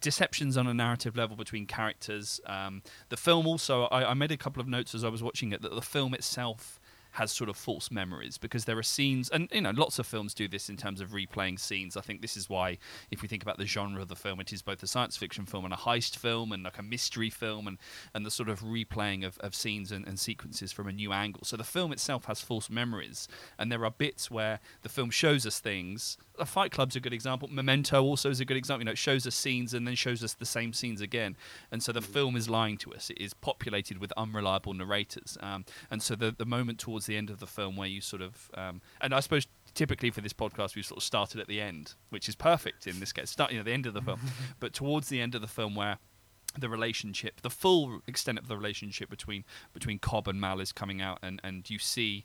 [0.00, 2.40] deceptions on a narrative level between characters.
[2.46, 5.52] Um, the film also, I, I, made a couple of notes as I was watching
[5.52, 6.78] it that the film itself
[7.16, 10.34] has sort of false memories because there are scenes, and you know, lots of films
[10.34, 11.96] do this in terms of replaying scenes.
[11.96, 12.76] I think this is why,
[13.10, 15.46] if we think about the genre of the film, it is both a science fiction
[15.46, 17.78] film and a heist film and like a mystery film and,
[18.14, 21.42] and the sort of replaying of, of scenes and, and sequences from a new angle.
[21.44, 25.46] So the film itself has false memories, and there are bits where the film shows
[25.46, 26.18] us things.
[26.44, 27.48] Fight Club's a good example.
[27.50, 28.82] Memento also is a good example.
[28.82, 31.34] You know, it shows us scenes and then shows us the same scenes again,
[31.72, 32.04] and so the mm.
[32.04, 33.08] film is lying to us.
[33.08, 37.30] It is populated with unreliable narrators, um, and so the the moment towards the end
[37.30, 40.74] of the film where you sort of, um, and I suppose typically for this podcast
[40.74, 43.64] we sort of started at the end, which is perfect in this case, starting at
[43.64, 44.20] the end of the film,
[44.60, 45.98] but towards the end of the film where
[46.58, 51.00] the relationship, the full extent of the relationship between between Cobb and Mal is coming
[51.00, 52.24] out, and and you see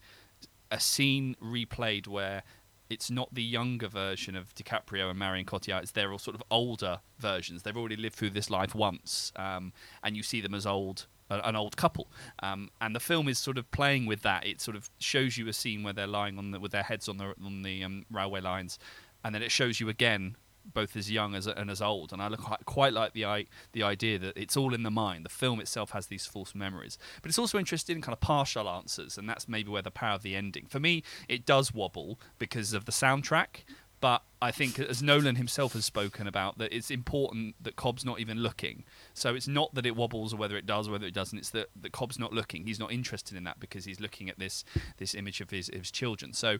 [0.71, 2.43] a scene replayed where
[2.89, 5.83] it's not the younger version of DiCaprio and Marion Cotillard.
[5.83, 7.63] It's they're all sort of older versions.
[7.63, 11.55] They've already lived through this life once, um, and you see them as old an
[11.55, 12.07] old couple.
[12.41, 14.45] Um, and the film is sort of playing with that.
[14.45, 17.07] It sort of shows you a scene where they're lying on the, with their heads
[17.07, 18.79] on the on the um, railway lines,
[19.23, 22.13] and then it shows you again both as young as and as old.
[22.13, 25.25] And I look quite, quite like the the idea that it's all in the mind.
[25.25, 28.69] The film itself has these false memories, but it's also interested in kind of partial
[28.69, 30.65] answers, and that's maybe where the power of the ending.
[30.67, 33.63] For me, it does wobble because of the soundtrack.
[34.01, 38.19] But I think, as Nolan himself has spoken about, that it's important that Cobb's not
[38.19, 38.83] even looking.
[39.13, 41.37] So it's not that it wobbles or whether it does or whether it doesn't.
[41.37, 42.65] It's that, that Cobb's not looking.
[42.65, 44.65] He's not interested in that because he's looking at this
[44.97, 46.33] this image of his, his children.
[46.33, 46.57] So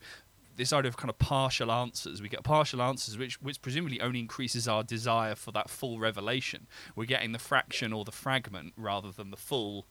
[0.56, 2.22] this idea of kind of partial answers.
[2.22, 6.68] We get partial answers, which which presumably only increases our desire for that full revelation.
[6.96, 9.88] We're getting the fraction or the fragment rather than the full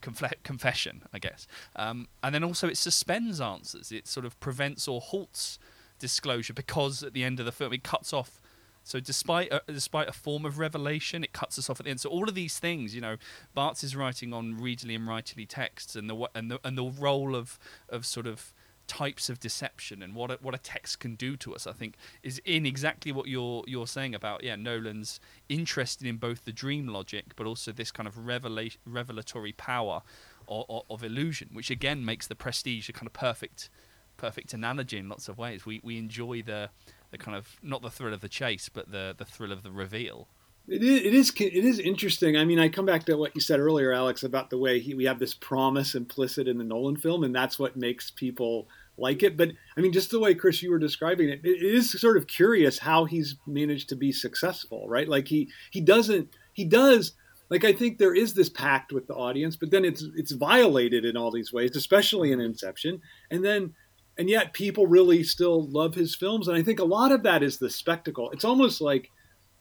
[0.00, 1.46] confession, I guess.
[1.76, 3.92] Um, and then also it suspends answers.
[3.92, 5.58] It sort of prevents or halts
[5.98, 8.40] disclosure because at the end of the film it cuts off.
[8.84, 12.00] So despite a, despite a form of revelation, it cuts us off at the end.
[12.00, 13.16] So all of these things, you know,
[13.54, 17.36] Barthes is writing on readerly and writerly texts, and the and the and the role
[17.36, 17.58] of
[17.90, 18.54] of sort of
[18.86, 21.96] types of deception and what a, what a text can do to us, I think,
[22.22, 26.88] is in exactly what you're you're saying about yeah Nolan's interested in both the dream
[26.88, 30.00] logic but also this kind of revela- revelatory power
[30.48, 33.68] of, of, of illusion, which again makes the Prestige a kind of perfect
[34.18, 35.64] perfect analogy in lots of ways.
[35.64, 36.68] We we enjoy the
[37.10, 39.70] the kind of not the thrill of the chase, but the the thrill of the
[39.70, 40.28] reveal.
[40.68, 42.36] It is, it is it is interesting.
[42.36, 44.94] I mean, I come back to what you said earlier, Alex, about the way he,
[44.94, 49.22] we have this promise implicit in the Nolan film, and that's what makes people like
[49.22, 49.38] it.
[49.38, 52.26] But I mean, just the way Chris you were describing it, it is sort of
[52.26, 55.08] curious how he's managed to be successful, right?
[55.08, 57.12] Like he he doesn't he does
[57.50, 61.04] like I think there is this pact with the audience, but then it's it's violated
[61.04, 63.00] in all these ways, especially in Inception,
[63.30, 63.74] and then
[64.18, 66.48] and yet people really still love his films.
[66.48, 68.30] And i think a lot of that is the spectacle.
[68.32, 69.10] It's almost like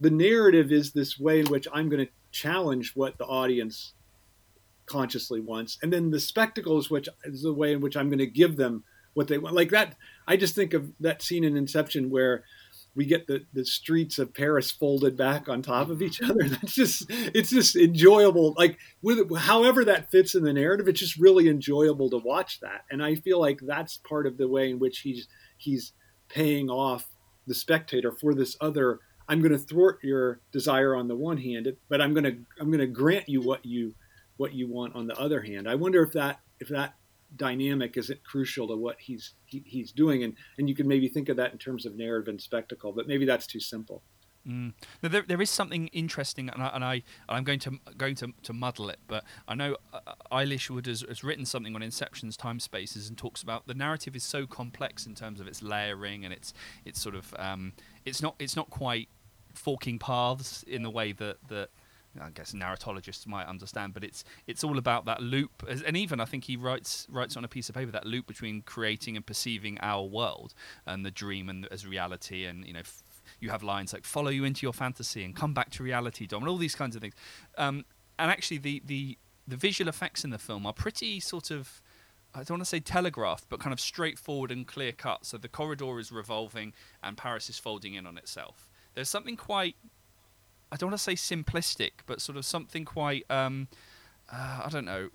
[0.02, 3.94] the narrative is this way in which i'm going to challenge what the audience
[4.86, 5.78] consciously wants.
[5.82, 8.58] And then the spectacle is which is the way in which i'm going to give
[8.58, 9.56] them what they want.
[9.56, 9.96] Like that
[10.28, 12.44] i just think of that scene in inception where
[12.98, 16.44] we get the, the streets of Paris folded back on top of each other.
[16.50, 18.56] That's just it's just enjoyable.
[18.58, 22.86] Like with however that fits in the narrative, it's just really enjoyable to watch that.
[22.90, 25.94] And I feel like that's part of the way in which he's he's
[26.28, 27.08] paying off
[27.46, 29.00] the spectator for this other.
[29.30, 32.72] I'm going to thwart your desire on the one hand, but I'm going to I'm
[32.72, 33.94] going to grant you what you
[34.38, 35.70] what you want on the other hand.
[35.70, 36.96] I wonder if that if that
[37.36, 41.08] dynamic is it crucial to what he's he, he's doing and and you can maybe
[41.08, 44.02] think of that in terms of narrative and spectacle but maybe that's too simple
[44.48, 44.74] Mm.
[45.04, 48.34] Now, there, there is something interesting, and, I, and I I'm going to going to,
[48.44, 50.00] to muddle it, but I know uh,
[50.32, 54.16] Aylish Wood has, has written something on Inception's time spaces and talks about the narrative
[54.16, 56.54] is so complex in terms of its layering and its
[56.86, 57.74] it's sort of um,
[58.06, 59.10] it's not it's not quite
[59.54, 61.70] forking paths in the way that that
[62.22, 66.26] I guess narratologists might understand, but it's it's all about that loop, and even I
[66.26, 69.78] think he writes writes on a piece of paper that loop between creating and perceiving
[69.82, 70.54] our world
[70.86, 72.82] and the dream and as reality, and you know
[73.40, 76.44] you have lines like "follow you into your fantasy" and "come back to reality, Dom,"
[76.44, 77.16] and all these kinds of things.
[77.58, 77.86] Um,
[78.20, 81.82] and actually, the, the the visual effects in the film are pretty sort of
[82.34, 85.26] I don't want to say telegraphed, but kind of straightforward and clear cut.
[85.26, 88.70] So the corridor is revolving and Paris is folding in on itself.
[88.94, 89.76] There's something quite
[90.72, 93.68] I don't want to say simplistic, but sort of something quite um,
[94.32, 95.10] uh, I don't know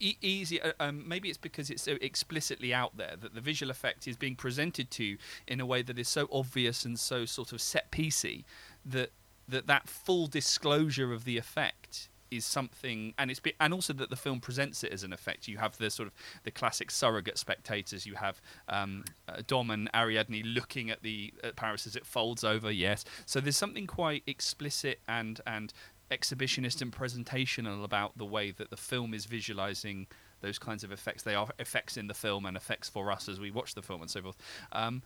[0.00, 0.60] e- easy.
[0.60, 4.16] Uh, um, maybe it's because it's so explicitly out there that the visual effect is
[4.16, 7.60] being presented to you in a way that is so obvious and so sort of
[7.60, 8.44] set piecey
[8.84, 9.10] that
[9.48, 14.10] that that full disclosure of the effect is something and it's be, and also that
[14.10, 16.14] the film presents it as an effect you have the sort of
[16.44, 21.56] the classic surrogate spectators you have um, uh, Dom and Ariadne looking at the at
[21.56, 25.72] Paris as it folds over yes so there's something quite explicit and and
[26.10, 30.06] exhibitionist and presentational about the way that the film is visualizing
[30.40, 31.22] those kinds of effects.
[31.22, 34.02] They are effects in the film and effects for us as we watch the film
[34.02, 34.36] and so forth.
[34.72, 35.02] Um,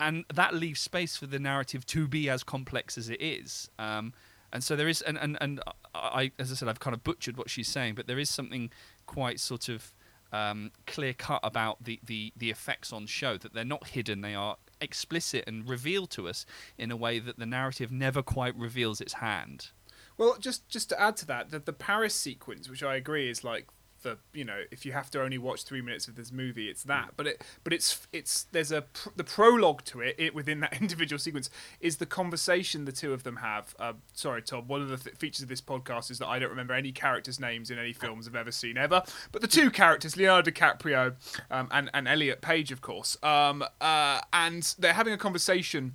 [0.00, 3.68] and that leaves space for the narrative to be as complex as it is.
[3.78, 4.12] Um,
[4.52, 5.60] and so there is, and, and, and
[5.94, 8.70] I, as I said, I've kind of butchered what she's saying, but there is something
[9.06, 9.92] quite sort of
[10.32, 14.34] um, clear cut about the, the, the effects on show, that they're not hidden, they
[14.34, 19.00] are explicit and revealed to us in a way that the narrative never quite reveals
[19.00, 19.70] its hand.
[20.16, 23.44] Well, just just to add to that, the, the Paris sequence, which I agree is
[23.44, 23.68] like
[24.02, 26.82] the you know if you have to only watch three minutes of this movie it's
[26.84, 27.10] that.
[27.16, 30.72] But it but it's it's there's a pr- the prologue to it, it within that
[30.80, 34.88] individual sequence is the conversation the two of them have uh, sorry tom one of
[34.88, 37.78] the th- features of this podcast is that i don't remember any characters names in
[37.78, 41.14] any films i've ever seen ever but the two characters leonardo dicaprio
[41.50, 45.94] um, and, and elliot page of course um, uh, and they're having a conversation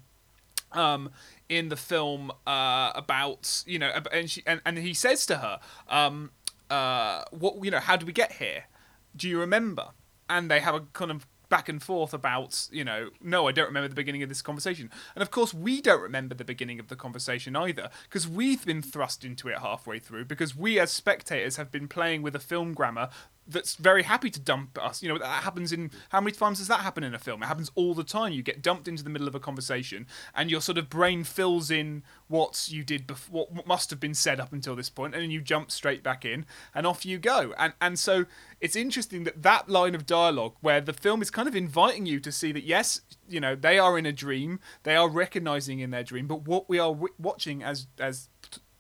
[0.72, 1.12] um,
[1.50, 5.60] in the film uh, about you know and she and, and he says to her
[5.88, 6.32] um,
[6.70, 8.66] uh, what you know how do we get here?
[9.16, 9.90] Do you remember?
[10.30, 13.68] And they have a kind of back and forth about, you know, no, I don't
[13.68, 14.90] remember the beginning of this conversation.
[15.14, 18.82] And of course, we don't remember the beginning of the conversation either, because we've been
[18.82, 22.74] thrust into it halfway through, because we as spectators have been playing with a film
[22.74, 23.10] grammar
[23.46, 25.04] that's very happy to dump us.
[25.04, 27.44] You know, that happens in how many times does that happen in a film?
[27.44, 28.32] It happens all the time.
[28.32, 31.70] You get dumped into the middle of a conversation, and your sort of brain fills
[31.70, 35.22] in what you did before, what must have been said up until this point, and
[35.22, 37.54] then you jump straight back in, and off you go.
[37.58, 38.26] And and so
[38.64, 42.22] it's interesting that that line of dialogue, where the film is kind of inviting you
[42.22, 45.92] to see that yes, you know, they are in a dream, they are recognizing in
[45.92, 48.30] their dream, but what we are w- watching as as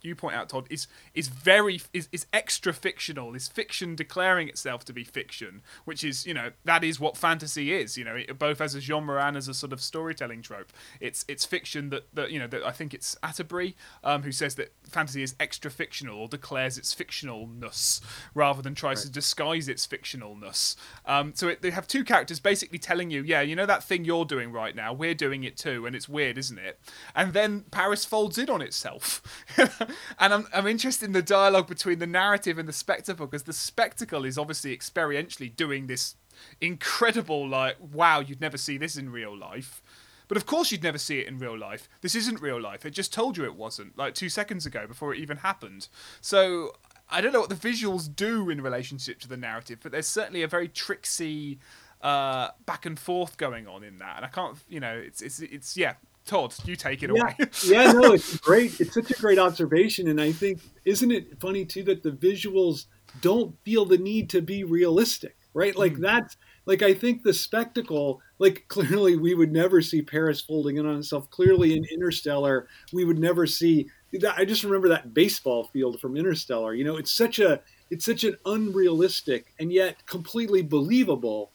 [0.04, 3.34] you point out, Todd, is is very is, is extra fictional.
[3.36, 7.74] Is fiction declaring itself to be fiction, which is you know that is what fantasy
[7.74, 7.98] is.
[7.98, 10.72] You know, it, both as a genre and as a sort of storytelling trope.
[11.00, 14.56] It's it's fiction that, that you know that I think it's Attebery um, who says
[14.56, 18.02] that fantasy is extra fictional or declares its fictionalness
[18.34, 19.06] rather than tries right.
[19.06, 20.76] to disguise its fictionalness.
[21.06, 24.06] Um, so it, they have two characters basically telling you, yeah, you know that thing
[24.06, 26.80] you're doing right now, we're doing it too, and it's weird, isn't it?
[27.16, 29.22] And then Paris folds in on itself.
[30.19, 33.53] and I'm, I'm interested in the dialogue between the narrative and the spectacle because the
[33.53, 36.15] spectacle is obviously experientially doing this
[36.62, 39.82] incredible, like, wow, you'd never see this in real life.
[40.27, 41.89] But of course, you'd never see it in real life.
[42.01, 42.86] This isn't real life.
[42.86, 45.89] It just told you it wasn't, like two seconds ago before it even happened.
[46.21, 46.71] So
[47.10, 50.41] I don't know what the visuals do in relationship to the narrative, but there's certainly
[50.41, 51.60] a very tricksy
[52.01, 54.17] uh, back and forth going on in that.
[54.17, 57.21] And I can't, you know, it's it's it's yeah, Todd, you take it yeah.
[57.21, 57.49] away.
[57.65, 58.79] yeah, no, it's great.
[58.79, 62.86] It's such a great observation, and I think isn't it funny too that the visuals
[63.21, 65.75] don't feel the need to be realistic, right?
[65.75, 66.01] Like mm.
[66.01, 70.86] that's like I think the spectacle, like clearly we would never see Paris folding in
[70.86, 71.29] on itself.
[71.29, 73.89] Clearly in Interstellar, we would never see.
[74.36, 76.73] I just remember that baseball field from Interstellar.
[76.73, 81.51] You know, it's such a it's such an unrealistic and yet completely believable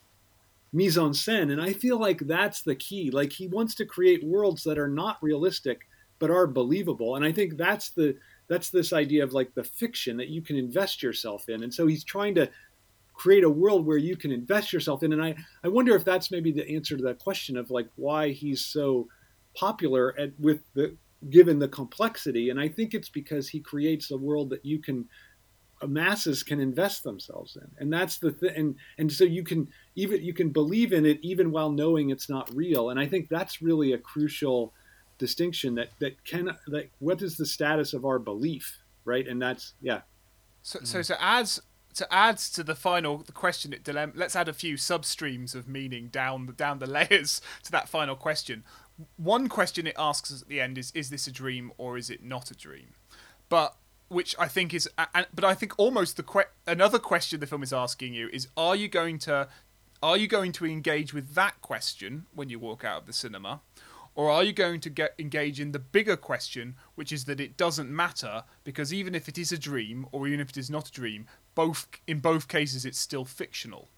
[0.72, 1.52] mise en scène.
[1.52, 3.10] And I feel like that's the key.
[3.10, 5.80] Like he wants to create worlds that are not realistic
[6.18, 7.16] but are believable.
[7.16, 8.16] And I think that's the
[8.48, 11.62] that's this idea of like the fiction that you can invest yourself in.
[11.62, 12.48] And so he's trying to
[13.12, 15.12] create a world where you can invest yourself in.
[15.12, 18.30] And I, I wonder if that's maybe the answer to that question of like why
[18.30, 19.06] he's so
[19.54, 20.96] popular at, with the
[21.28, 22.48] given the complexity.
[22.48, 25.06] And I think it's because he creates a world that you can
[25.86, 30.22] masses can invest themselves in and that's the thing and and so you can even
[30.22, 33.62] you can believe in it even while knowing it's not real and i think that's
[33.62, 34.72] really a crucial
[35.18, 39.26] distinction that that can like what is the status of our belief, right?
[39.26, 40.00] And that's yeah.
[40.62, 41.12] So so mm-hmm.
[41.12, 41.50] to add
[41.94, 45.68] to add to the final the question at dilemma, let's add a few substreams of
[45.68, 48.64] meaning down the down the layers to that final question.
[49.16, 52.08] One question it asks us at the end is: Is this a dream or is
[52.10, 52.94] it not a dream?
[53.48, 53.76] But
[54.08, 57.72] which I think is, but I think almost the que- another question the film is
[57.72, 59.48] asking you is: Are you going to,
[60.02, 63.60] are you going to engage with that question when you walk out of the cinema,
[64.14, 67.56] or are you going to get engage in the bigger question, which is that it
[67.56, 70.88] doesn't matter because even if it is a dream or even if it is not
[70.88, 73.88] a dream, both in both cases it's still fictional.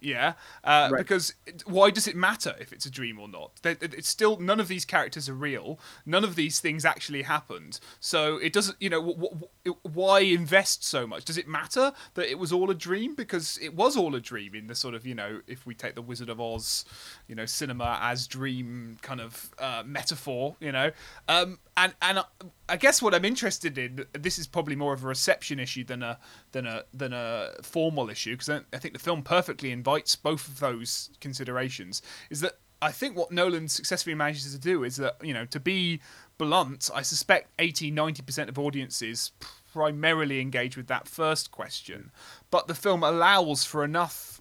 [0.00, 0.34] Yeah,
[0.64, 0.98] uh, right.
[0.98, 1.34] because
[1.64, 3.52] why does it matter if it's a dream or not?
[3.64, 5.78] It's still none of these characters are real.
[6.04, 7.80] None of these things actually happened.
[7.98, 8.76] So it doesn't.
[8.80, 9.48] You know,
[9.82, 11.24] why invest so much?
[11.24, 13.14] Does it matter that it was all a dream?
[13.14, 15.94] Because it was all a dream in the sort of you know, if we take
[15.94, 16.84] the Wizard of Oz,
[17.26, 20.56] you know, cinema as dream kind of uh, metaphor.
[20.60, 20.90] You know,
[21.28, 22.20] um, and and
[22.68, 26.02] I guess what I'm interested in this is probably more of a reception issue than
[26.02, 26.18] a
[26.52, 30.48] than a than a formal issue because I, I think the film perfectly invites both
[30.48, 32.02] of those considerations.
[32.30, 35.60] Is that I think what Nolan successfully manages to do is that you know to
[35.60, 36.00] be
[36.38, 39.32] blunt, I suspect 80 90% of audiences
[39.72, 42.10] primarily engage with that first question,
[42.50, 44.40] but the film allows for enough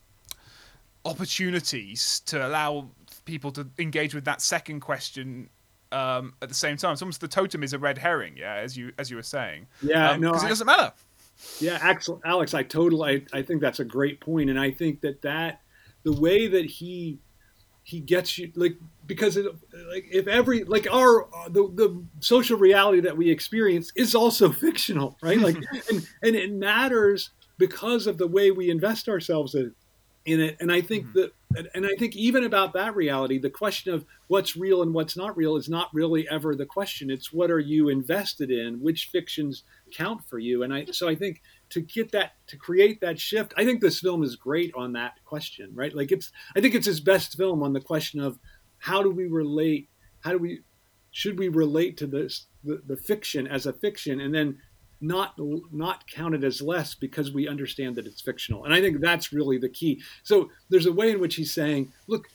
[1.05, 2.89] opportunities to allow
[3.25, 5.49] people to engage with that second question
[5.91, 6.95] um, at the same time.
[6.95, 9.67] Sometimes the totem is a red herring, yeah, as you as you were saying.
[9.81, 10.91] Yeah, um, no, because it doesn't matter.
[11.59, 11.77] Yeah,
[12.23, 15.61] Alex, I totally, I, I think that's a great point, and I think that that
[16.03, 17.19] the way that he
[17.85, 18.75] he gets you like
[19.05, 19.45] because it,
[19.91, 25.17] like if every like our the, the social reality that we experience is also fictional
[25.21, 25.55] right like
[25.89, 27.29] and and it matters
[27.59, 29.73] because of the way we invest ourselves in,
[30.25, 31.19] in it and i think mm-hmm.
[31.19, 31.33] that
[31.73, 35.35] and I think even about that reality, the question of what's real and what's not
[35.37, 37.09] real is not really ever the question.
[37.09, 38.81] It's what are you invested in?
[38.81, 40.63] Which fictions count for you?
[40.63, 43.99] And I so I think to get that to create that shift, I think this
[43.99, 45.95] film is great on that question, right?
[45.95, 48.39] Like it's I think it's his best film on the question of
[48.77, 49.89] how do we relate?
[50.21, 50.61] How do we
[51.11, 54.57] should we relate to this the, the fiction as a fiction and then
[55.01, 55.35] not
[55.71, 58.65] not counted as less because we understand that it's fictional.
[58.65, 60.01] And I think that's really the key.
[60.23, 62.27] So there's a way in which he's saying, look,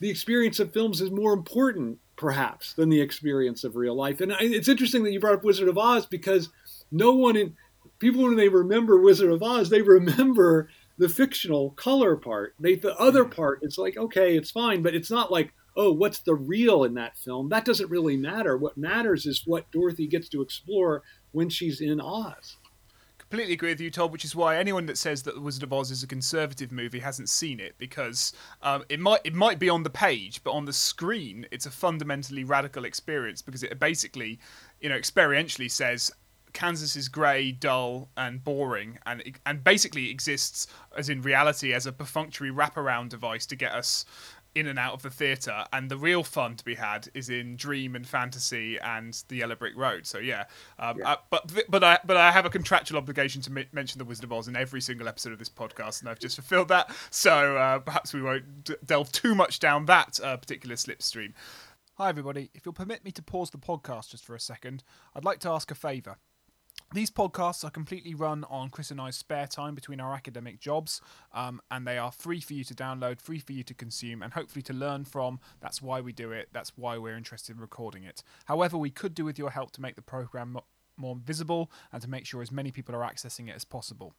[0.00, 4.20] the experience of films is more important perhaps than the experience of real life.
[4.20, 6.50] And it's interesting that you brought up Wizard of Oz because
[6.92, 7.56] no one in
[7.98, 12.54] people when they remember Wizard of Oz, they remember the fictional color part.
[12.60, 13.34] They the other mm.
[13.34, 16.94] part, it's like okay, it's fine, but it's not like oh, what's the real in
[16.94, 17.48] that film?
[17.48, 18.56] That doesn't really matter.
[18.56, 21.02] What matters is what Dorothy gets to explore
[21.32, 22.56] when she's in Oz.
[23.18, 24.12] Completely agree with you, Todd.
[24.12, 27.00] Which is why anyone that says that The Wizard of Oz is a conservative movie
[27.00, 30.66] hasn't seen it because um, it might it might be on the page, but on
[30.66, 34.38] the screen, it's a fundamentally radical experience because it basically,
[34.80, 36.12] you know, experientially says
[36.52, 41.92] Kansas is grey, dull, and boring, and and basically exists as in reality as a
[41.92, 44.06] perfunctory wraparound device to get us
[44.54, 47.56] in and out of the theatre, and the real fun to be had is in
[47.56, 50.06] Dream and Fantasy and the Yellow Brick Road.
[50.06, 50.44] So yeah,
[50.78, 51.10] um, yeah.
[51.10, 54.24] I, but but I but I have a contractual obligation to m- mention the Wizard
[54.24, 56.90] of Oz in every single episode of this podcast, and I've just fulfilled that.
[57.10, 61.32] So uh, perhaps we won't d- delve too much down that uh, particular slipstream.
[61.94, 64.82] Hi everybody, if you'll permit me to pause the podcast just for a second,
[65.14, 66.16] I'd like to ask a favour.
[66.94, 71.00] These podcasts are completely run on Chris and I's spare time between our academic jobs,
[71.32, 74.32] um, and they are free for you to download, free for you to consume, and
[74.32, 75.40] hopefully to learn from.
[75.60, 76.50] That's why we do it.
[76.52, 78.22] That's why we're interested in recording it.
[78.44, 80.56] However, we could do with your help to make the program
[80.96, 84.14] more visible and to make sure as many people are accessing it as possible.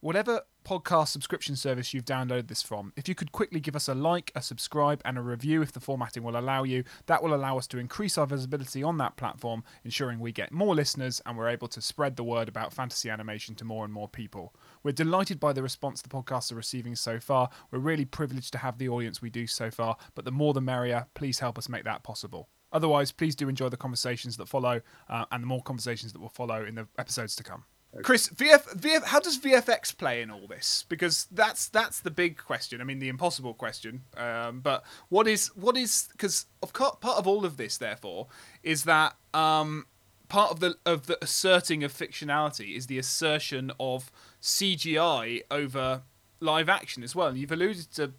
[0.00, 3.94] Whatever podcast subscription service you've downloaded this from, if you could quickly give us a
[3.94, 7.56] like, a subscribe, and a review if the formatting will allow you, that will allow
[7.56, 11.48] us to increase our visibility on that platform, ensuring we get more listeners and we're
[11.48, 14.54] able to spread the word about fantasy animation to more and more people.
[14.82, 17.48] We're delighted by the response the podcasts are receiving so far.
[17.70, 20.60] We're really privileged to have the audience we do so far, but the more the
[20.60, 21.06] merrier.
[21.14, 22.48] Please help us make that possible.
[22.74, 26.28] Otherwise, please do enjoy the conversations that follow uh, and the more conversations that will
[26.28, 27.64] follow in the episodes to come.
[28.02, 30.84] Chris, VF, VF, how does VFX play in all this?
[30.88, 32.80] Because that's that's the big question.
[32.80, 34.02] I mean, the impossible question.
[34.16, 38.26] Um, but what is what is because of part of all of this, therefore,
[38.64, 39.86] is that um,
[40.28, 44.10] part of the of the asserting of fictionality is the assertion of
[44.42, 46.02] CGI over
[46.40, 47.28] live action as well.
[47.28, 48.12] And you've alluded to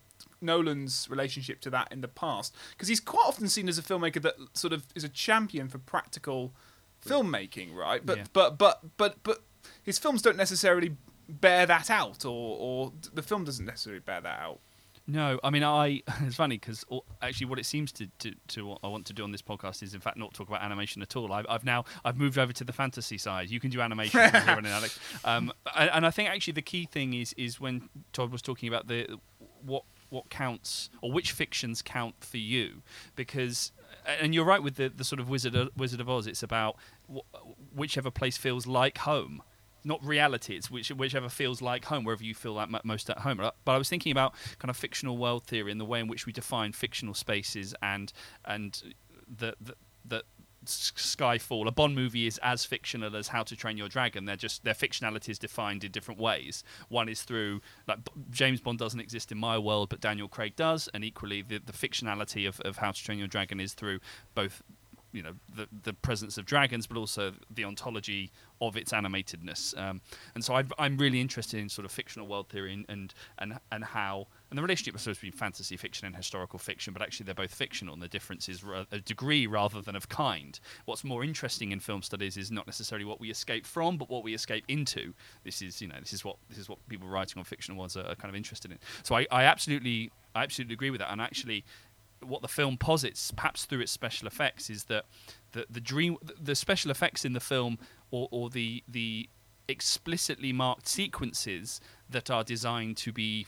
[0.46, 4.22] Nolan's relationship to that in the past because he's quite often seen as a filmmaker
[4.22, 6.54] that sort of is a champion for practical
[7.06, 8.06] filmmaking, right?
[8.06, 8.24] But yeah.
[8.34, 9.43] but but but but
[9.84, 10.96] his films don't necessarily
[11.28, 14.60] bear that out, or or the film doesn't necessarily bear that out.
[15.08, 16.02] No, I mean, I.
[16.22, 16.84] It's funny because
[17.22, 19.84] actually, what it seems to, to, to what I want to do on this podcast
[19.84, 21.32] is, in fact, not talk about animation at all.
[21.32, 23.50] I've, I've now I've moved over to the fantasy side.
[23.50, 25.00] You can do animation here and Alex.
[25.24, 28.68] Um, and, and I think actually the key thing is is when Todd was talking
[28.70, 29.18] about the
[29.64, 29.84] what
[30.16, 32.82] what counts or which fictions count for you
[33.16, 33.72] because
[34.20, 36.28] and you're right with the, the sort of Wizard of, Wizard of Oz.
[36.28, 36.76] It's about
[37.74, 39.41] whichever place feels like home
[39.86, 40.55] not reality.
[40.55, 43.38] It's which, whichever feels like home, wherever you feel like most at home.
[43.38, 46.26] But I was thinking about kind of fictional world theory and the way in which
[46.26, 48.11] we define fictional spaces and
[48.43, 48.82] and
[49.28, 49.53] the,
[50.03, 50.24] the
[50.68, 54.26] Skyfall, a Bond movie is as fictional as How to Train Your Dragon.
[54.26, 56.63] They're just their fictionality is defined in different ways.
[56.89, 57.99] One is through like
[58.32, 61.74] James Bond doesn't exist in my world, but Daniel Craig does, and equally the, the
[61.74, 63.99] fictionality of, of How to Train Your Dragon is through
[64.34, 64.61] both
[65.16, 69.78] you know the the presence of dragons, but also the ontology of its animatedness.
[69.80, 70.01] Um,
[70.36, 73.59] and so I, am really interested in sort of fictional world theory and, and and
[73.72, 77.26] and how and the relationship was supposed between fantasy fiction and historical fiction, but actually
[77.26, 80.60] they're both fictional, and the difference is a degree rather than of kind.
[80.86, 84.24] What's more interesting in film studies is not necessarily what we escape from, but what
[84.24, 85.14] we escape into.
[85.43, 87.98] This is you know this is what this is what people writing on fictional ones
[87.98, 88.80] are, are kind of interested in.
[89.04, 91.66] So I, I absolutely I absolutely agree with that, and actually
[92.24, 95.06] what the film posits, perhaps through its special effects, is that
[95.52, 97.78] the the dream, the special effects in the film,
[98.12, 99.30] or, or the the
[99.68, 103.48] explicitly marked sequences that are designed to be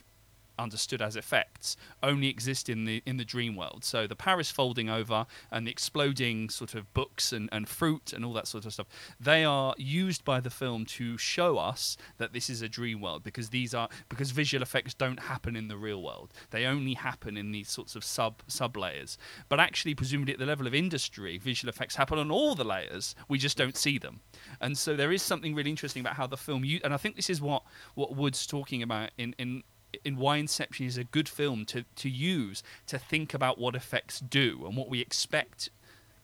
[0.60, 3.84] understood as effects only exist in the in the dream world.
[3.84, 8.26] So the Paris folding over and the exploding sort of books and, and fruit and
[8.26, 8.88] all that sort of stuff,
[9.20, 13.24] they are used by the film to show us that this is a dream world
[13.24, 16.34] because these are because visual effects don't happen in the real world.
[16.52, 19.18] They only happen in these sorts of sub sub layers.
[19.50, 23.16] But actually, presumably at the level of industry, visual effects happen on all the layers.
[23.28, 24.22] We just don't see them.
[24.62, 27.16] And so there is something really interesting about how the film you and I think
[27.16, 27.64] this is what
[27.96, 29.64] what Wood's talking about in in
[30.04, 34.20] in why Inception is a good film to, to use to think about what effects
[34.20, 35.70] do and what we expect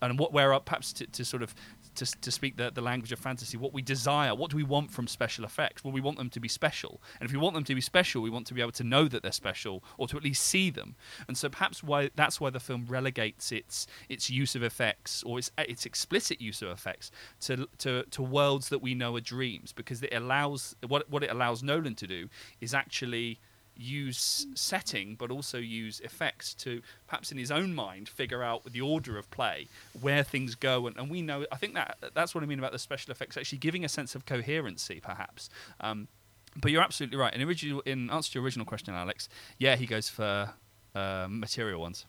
[0.01, 1.55] and what where perhaps to, to sort of
[1.95, 4.91] to, to speak the, the language of fantasy, what we desire, what do we want
[4.91, 5.83] from special effects?
[5.83, 7.01] Well, we want them to be special.
[7.19, 9.07] And if we want them to be special, we want to be able to know
[9.07, 10.95] that they're special or to at least see them.
[11.27, 15.37] And so perhaps why that's why the film relegates its its use of effects or
[15.37, 17.11] its its explicit use of effects
[17.41, 21.31] to to, to worlds that we know are dreams because it allows what what it
[21.31, 23.39] allows Nolan to do is actually
[23.75, 28.81] use setting but also use effects to perhaps in his own mind figure out the
[28.81, 29.67] order of play
[29.99, 32.71] where things go and, and we know i think that that's what i mean about
[32.71, 35.49] the special effects actually giving a sense of coherency perhaps
[35.81, 36.07] um,
[36.55, 39.85] but you're absolutely right in original in answer to your original question alex yeah he
[39.85, 40.51] goes for
[40.95, 42.05] uh, material ones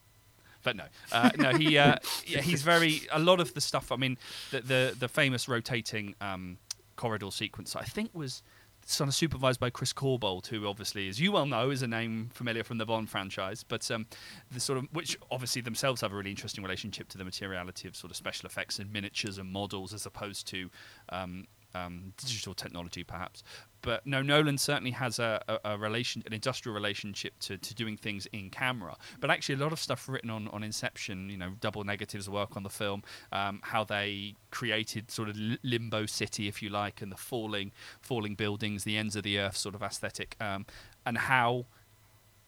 [0.65, 1.97] but no, uh, no, he uh,
[2.27, 3.93] yeah, he's very a lot of the stuff.
[3.93, 4.17] I mean,
[4.51, 6.57] the the, the famous rotating um,
[6.97, 8.43] corridor sequence, I think was
[8.85, 12.31] sort of supervised by Chris Corbould, who obviously, as you well know, is a name
[12.33, 14.07] familiar from the Bond franchise, but um,
[14.51, 17.97] the sort of which obviously themselves have a really interesting relationship to the materiality of
[17.97, 20.71] sort of special effects and miniatures and models, as opposed to
[21.11, 23.43] um, um, digital technology, perhaps.
[23.83, 27.99] But no, Nolan certainly has a, a, a, relation, an industrial relationship to, to doing
[27.99, 28.97] things in camera.
[29.21, 32.57] But actually, a lot of stuff written on, on Inception, you know, Double Negative's work
[32.57, 37.13] on the film, um, how they created sort of limbo city, if you like, and
[37.13, 40.65] the falling falling buildings, the ends of the earth sort of aesthetic, um,
[41.05, 41.67] and how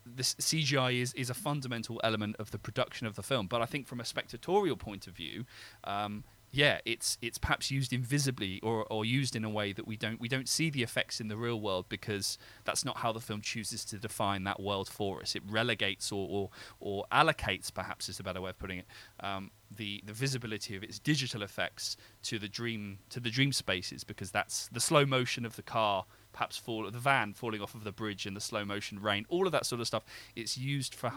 [0.07, 3.47] this CGI is is a fundamental element of the production of the film.
[3.47, 5.45] But I think from a spectatorial point of view.
[5.85, 6.24] Um,
[6.57, 10.19] yeah, it's it's perhaps used invisibly or, or used in a way that we don't
[10.19, 13.43] we don't see the effects in the real world because that's not how the film
[13.43, 15.37] chooses to define that world for us.
[15.37, 16.51] It relegates or or,
[16.81, 18.87] or allocates, perhaps is a better way of putting it,
[19.21, 24.03] um, the the visibility of its digital effects to the dream to the dream spaces
[24.03, 27.85] because that's the slow motion of the car perhaps fall the van falling off of
[27.85, 30.05] the bridge and the slow motion rain all of that sort of stuff
[30.35, 31.11] it's used for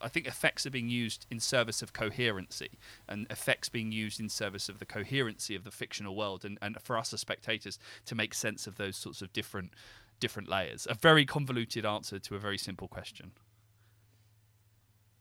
[0.00, 2.78] I think effects are being used in service of coherency,
[3.08, 6.76] and effects being used in service of the coherency of the fictional world, and, and
[6.82, 9.72] for us as spectators to make sense of those sorts of different
[10.18, 10.86] different layers.
[10.88, 13.32] A very convoluted answer to a very simple question.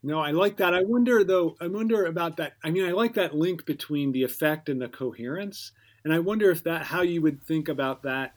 [0.04, 0.74] No, I like that.
[0.74, 1.56] I wonder though.
[1.60, 2.54] I wonder about that.
[2.64, 5.72] I mean, I like that link between the effect and the coherence,
[6.04, 8.36] and I wonder if that how you would think about that.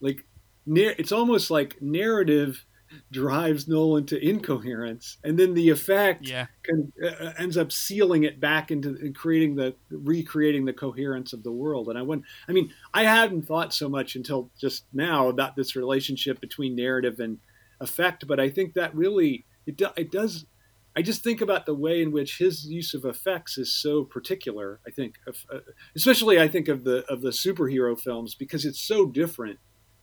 [0.00, 0.24] Like,
[0.66, 2.64] it's almost like narrative
[3.10, 6.46] drives Nolan to incoherence, and then the effect yeah.
[6.62, 11.52] can, uh, ends up sealing it back into creating the recreating the coherence of the
[11.52, 11.88] world.
[11.88, 15.76] And I went, I mean, I hadn't thought so much until just now about this
[15.76, 17.38] relationship between narrative and
[17.80, 20.46] effect, but I think that really it do, it does.
[20.94, 24.80] I just think about the way in which his use of effects is so particular.
[24.86, 25.60] I think, uh,
[25.96, 29.58] especially I think of the of the superhero films because it's so different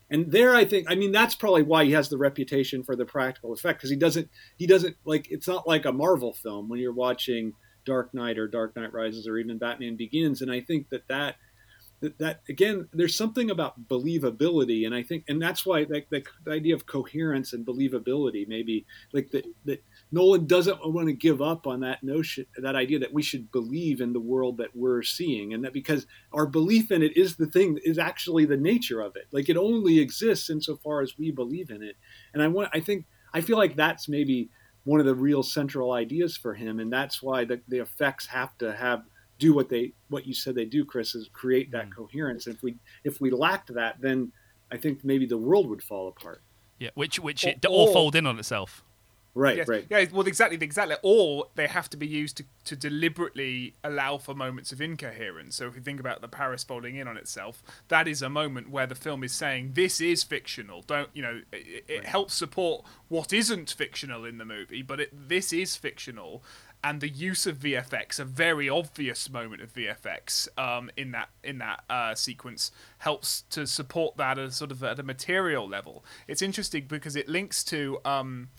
[0.10, 3.06] and there I think I mean that's probably why he has the reputation for the
[3.06, 6.80] practical effect because he doesn't he doesn't like it's not like a Marvel film when
[6.80, 7.54] you're watching
[7.86, 11.36] Dark Knight or Dark Knight Rises or even Batman Begins, and I think that that
[12.02, 16.24] that, that again there's something about believability and i think and that's why like the,
[16.46, 21.42] the idea of coherence and believability maybe like that that nolan doesn't want to give
[21.42, 25.04] up on that notion that idea that we should believe in the world that we're
[25.04, 29.02] seeing and that because our belief in it is the thing is actually the nature
[29.02, 29.28] of it.
[29.32, 31.96] Like it only exists insofar as we believe in it.
[32.34, 34.50] And i want i think i feel like that's maybe
[34.84, 38.58] one of the real central ideas for him and that's why the, the effects have
[38.58, 39.04] to have
[39.40, 41.96] do what they what you said they do, Chris, is create that mm.
[41.96, 42.46] coherence.
[42.46, 44.32] If we if we lacked that, then
[44.72, 46.42] I think maybe the world would fall apart.
[46.78, 48.84] Yeah, which which or, it all fold in on itself.
[49.36, 49.68] Right, yes.
[49.68, 49.86] right.
[49.90, 50.96] Yeah, well, exactly, exactly.
[51.04, 55.56] Or they have to be used to, to deliberately allow for moments of incoherence.
[55.56, 58.70] So if you think about the Paris folding in on itself, that is a moment
[58.70, 60.82] where the film is saying this is fictional.
[60.82, 61.42] Don't you know?
[61.54, 62.06] It, it right.
[62.06, 66.44] helps support what isn't fictional in the movie, but it, this is fictional,
[66.84, 71.58] and the use of VFX, a very obvious moment of VFX um, in that in
[71.60, 76.04] that uh, sequence, helps to support that as sort of at a material level.
[76.28, 78.00] It's interesting because it links to.
[78.06, 78.50] Um,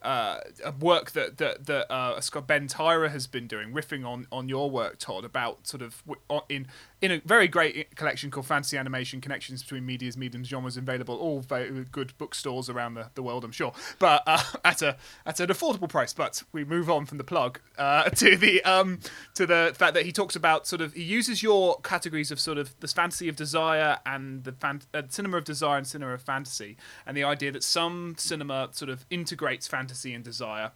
[0.00, 4.28] uh, a work that that that uh, Scott Ben Tyra has been doing, riffing on
[4.30, 6.04] on your work, Todd, about sort of
[6.48, 6.68] in
[7.00, 11.40] in a very great collection called Fantasy Animation Connections Between Medias, Mediums, Genres, available all
[11.40, 15.48] very good bookstores around the, the world, I'm sure, but uh, at a at an
[15.48, 16.12] affordable price.
[16.12, 19.00] But we move on from the plug uh, to the um,
[19.34, 22.58] to the fact that he talks about sort of he uses your categories of sort
[22.58, 26.22] of the fantasy of desire and the fan- uh, cinema of desire and cinema of
[26.22, 26.76] fantasy,
[27.06, 30.72] and the idea that some cinema sort of integrates fantasy and desire,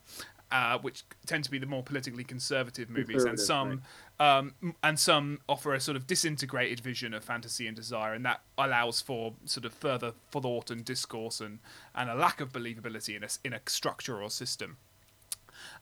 [0.52, 3.78] uh, which tend to be the more politically conservative movies, and some right.
[4.20, 4.54] Um,
[4.84, 9.00] and some offer a sort of disintegrated vision of fantasy and desire, and that allows
[9.00, 11.58] for sort of further thought and discourse and,
[11.94, 14.76] and a lack of believability in a, in a structure or system.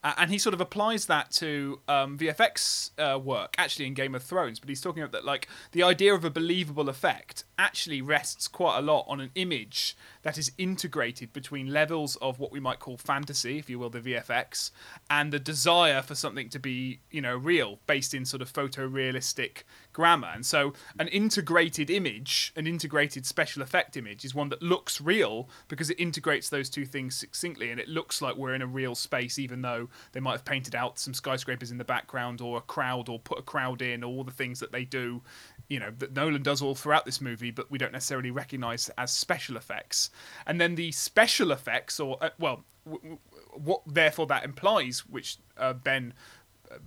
[0.03, 4.15] Uh, and he sort of applies that to um, VFX uh, work, actually in Game
[4.15, 4.59] of Thrones.
[4.59, 8.79] But he's talking about that, like the idea of a believable effect actually rests quite
[8.79, 12.97] a lot on an image that is integrated between levels of what we might call
[12.97, 14.71] fantasy, if you will, the VFX,
[15.11, 19.65] and the desire for something to be, you know, real, based in sort of photorealistic
[20.01, 20.31] grammar.
[20.35, 25.47] And so, an integrated image, an integrated special effect image, is one that looks real
[25.69, 28.95] because it integrates those two things succinctly, and it looks like we're in a real
[28.95, 32.63] space, even though they might have painted out some skyscrapers in the background or a
[32.63, 35.21] crowd or put a crowd in, or all the things that they do
[35.69, 39.13] you know that Nolan does all throughout this movie, but we don't necessarily recognize as
[39.13, 40.11] special effects.
[40.45, 43.19] And then the special effects, or uh, well, w- w-
[43.55, 46.13] what therefore that implies, which uh, Ben,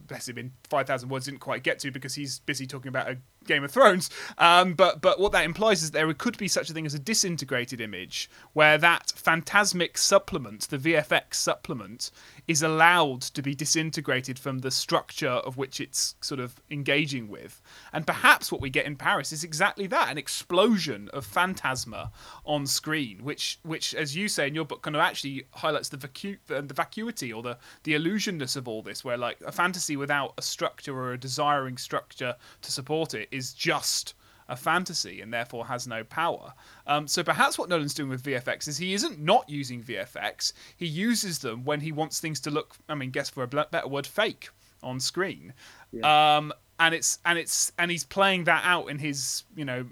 [0.08, 3.10] bless him, in five thousand words didn't quite get to because he's busy talking about
[3.10, 4.10] a Game of Thrones.
[4.38, 7.00] Um, but but what that implies is there could be such a thing as a
[7.00, 12.12] disintegrated image where that phantasmic supplement, the VFX supplement,
[12.48, 17.62] is allowed to be disintegrated from the structure of which it's sort of engaging with.
[17.92, 22.12] And perhaps what we get in Paris is exactly that an explosion of phantasma
[22.46, 25.98] on screen, which, which as you say in your book, kind of actually highlights the,
[25.98, 29.96] vacu- the, the vacuity or the, the illusionness of all this, where like a fantasy
[29.96, 34.14] without a structure or a desiring structure to support it is just
[34.50, 36.54] a fantasy and therefore has no power.
[36.86, 40.54] Um, so perhaps what Nolan's doing with VFX is he isn't not using VFX.
[40.76, 42.76] He uses them when he wants things to look.
[42.90, 44.50] I mean, guess for a better word, fake
[44.82, 45.54] on screen.
[45.92, 46.38] Yeah.
[46.38, 49.86] Um, and it's and it's and he's playing that out in his you know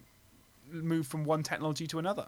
[0.70, 2.28] move from one technology to another.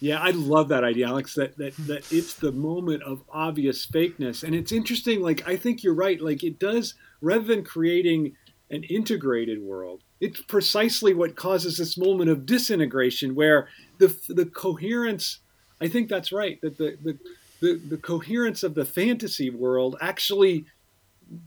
[0.00, 1.34] Yeah, I love that idea, Alex.
[1.34, 5.20] That that that it's the moment of obvious fakeness, and it's interesting.
[5.22, 6.20] Like I think you're right.
[6.20, 8.36] Like it does rather than creating
[8.70, 15.38] an integrated world, it's precisely what causes this moment of disintegration where the the coherence
[15.80, 17.18] i think that's right that the the
[17.60, 20.64] the, the coherence of the fantasy world actually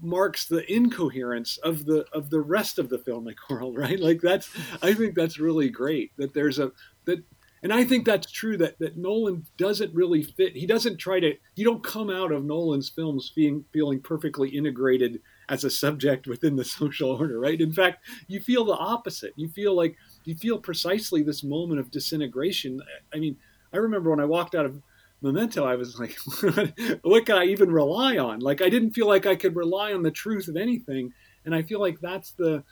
[0.02, 4.00] marks the incoherence of the of the rest of the filmic world right?
[4.00, 4.50] Like that's
[4.82, 6.72] i think that's really great that there's a
[7.06, 7.24] that
[7.64, 11.34] and i think that's true that that nolan doesn't really fit he doesn't try to
[11.56, 16.56] you don't come out of nolan's films being feeling perfectly integrated as a subject within
[16.56, 17.60] the social order, right?
[17.62, 19.34] In fact, you feel the opposite.
[19.36, 22.82] You feel like you feel precisely this moment of disintegration.
[23.14, 23.36] I mean,
[23.74, 24.82] I remember when I walked out of
[25.22, 26.18] Memento, I was like,
[27.04, 28.40] what can I even rely on?
[28.40, 31.14] Like, I didn't feel like I could rely on the truth of anything.
[31.46, 32.64] And I feel like that's the,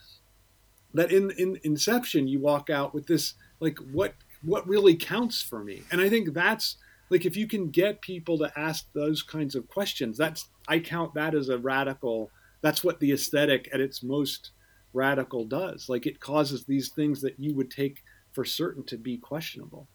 [0.95, 5.63] that in, in Inception, you walk out with this, like, what, what really counts for
[5.63, 5.84] me?
[5.91, 6.77] And I think that's,
[7.11, 11.13] like, if you can get people to ask those kinds of questions, that's, I count
[11.13, 12.32] that as a radical
[12.62, 14.51] that's what the aesthetic at its most
[14.93, 15.88] radical does.
[15.89, 19.88] Like it causes these things that you would take for certain to be questionable.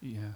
[0.00, 0.32] Yeah.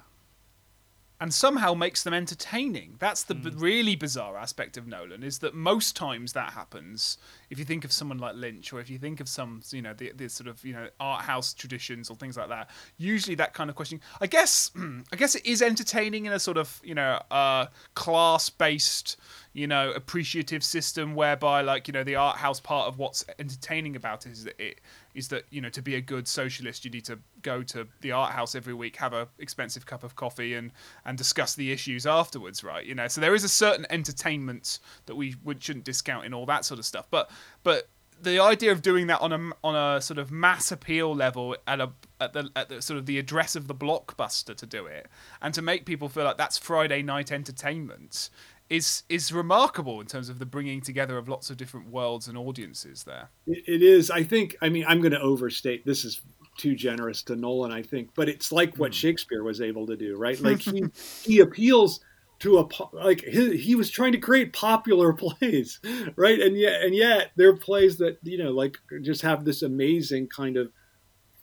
[1.20, 2.96] And somehow makes them entertaining.
[2.98, 7.18] That's the b- really bizarre aspect of Nolan is that most times that happens.
[7.50, 9.94] If you think of someone like Lynch, or if you think of some, you know,
[9.94, 13.54] the, the sort of you know art house traditions or things like that, usually that
[13.54, 14.00] kind of question.
[14.20, 14.70] I guess,
[15.12, 19.16] I guess it is entertaining in a sort of you know uh, class based
[19.54, 23.94] you know appreciative system whereby like you know the art house part of what's entertaining
[23.96, 24.80] about it is that it
[25.14, 28.10] is that you know to be a good socialist you need to go to the
[28.10, 30.72] art house every week have a expensive cup of coffee and
[31.04, 35.14] and discuss the issues afterwards right you know so there is a certain entertainment that
[35.14, 37.30] we would, shouldn't discount in all that sort of stuff but
[37.62, 37.88] but
[38.22, 41.80] the idea of doing that on a on a sort of mass appeal level at
[41.80, 41.90] a
[42.20, 45.08] at the at the sort of the address of the blockbuster to do it
[45.42, 48.30] and to make people feel like that's Friday night entertainment
[48.70, 52.38] is is remarkable in terms of the bringing together of lots of different worlds and
[52.38, 53.28] audiences there.
[53.46, 54.10] It, it is.
[54.10, 54.56] I think.
[54.62, 55.84] I mean, I'm going to overstate.
[55.84, 56.20] This is
[56.58, 58.98] too generous to Nolan, I think, but it's like what hmm.
[58.98, 60.40] Shakespeare was able to do, right?
[60.40, 60.84] Like he
[61.22, 62.00] he appeals
[62.40, 65.80] to a like he, he was trying to create popular plays,
[66.16, 66.40] right?
[66.40, 70.56] And yet and yet they're plays that you know like just have this amazing kind
[70.56, 70.70] of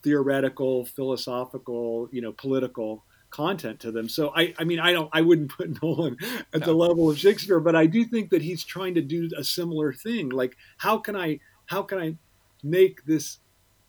[0.03, 4.09] theoretical, philosophical, you know, political content to them.
[4.09, 6.17] So I, I mean, I don't, I wouldn't put Nolan
[6.53, 6.65] at No.
[6.67, 9.93] the level of Shakespeare, but I do think that he's trying to do a similar
[9.93, 10.29] thing.
[10.29, 12.17] Like, how can I, how can I
[12.63, 13.39] make this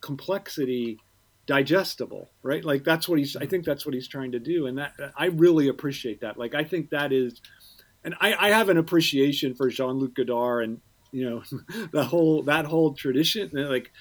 [0.01, 0.99] complexity
[1.53, 2.65] digestible, right?
[2.65, 3.51] Like that's what he's, I mm.
[3.51, 6.39] think that's what he's trying to do, and that I really appreciate that.
[6.39, 7.43] Like I think that is,
[8.05, 10.81] and I, I have an appreciation for Jean Luc Godard and
[11.11, 11.43] you know
[11.93, 13.51] the whole that whole tradition.
[13.53, 13.93] Like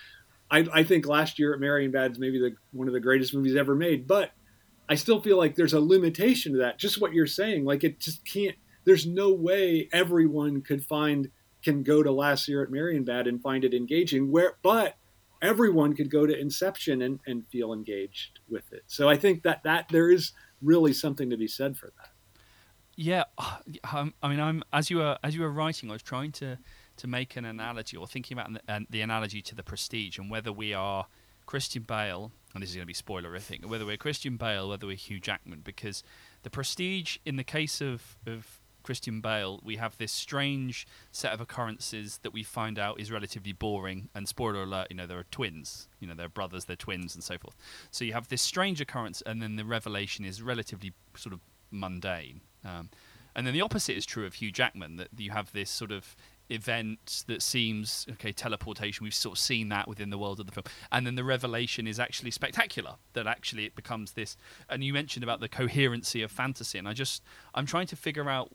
[0.50, 3.76] I, I think last year at Marienbad's maybe the one of the greatest movies ever
[3.76, 4.32] made, but
[4.88, 6.80] I still feel like there's a limitation to that.
[6.80, 8.56] Just what you're saying, like it just can't.
[8.86, 11.30] There's no way everyone could find
[11.64, 14.32] can go to last year at Marienbad and find it engaging.
[14.32, 14.96] Where, but
[15.42, 18.84] everyone could go to Inception and, and feel engaged with it.
[18.88, 20.32] So I think that that there is
[20.62, 22.10] really something to be said for that.
[22.96, 23.24] Yeah,
[23.92, 26.58] um, I mean, I'm as you were as you were writing, I was trying to
[26.98, 30.52] to make an analogy or thinking about an, the analogy to the Prestige and whether
[30.52, 31.08] we are
[31.46, 34.96] Christian Bale, and this is going to be spoilerific, whether we're Christian Bale, whether we're
[34.96, 36.04] Hugh Jackman, because
[36.44, 41.42] the Prestige, in the case of of Christian Bale, we have this strange set of
[41.42, 44.10] occurrences that we find out is relatively boring.
[44.14, 47.24] And spoiler alert, you know, there are twins, you know, they're brothers, they're twins, and
[47.24, 47.56] so forth.
[47.92, 51.40] So you have this strange occurrence, and then the revelation is relatively sort of
[51.72, 52.42] mundane.
[52.66, 52.90] Um,
[53.36, 56.16] and then the opposite is true of Hugh Jackman, that you have this sort of
[56.52, 60.52] event that seems okay teleportation we've sort of seen that within the world of the
[60.52, 64.36] film and then the revelation is actually spectacular that actually it becomes this
[64.70, 67.24] and you mentioned about the coherency of fantasy and i just
[67.56, 68.52] i'm trying to figure out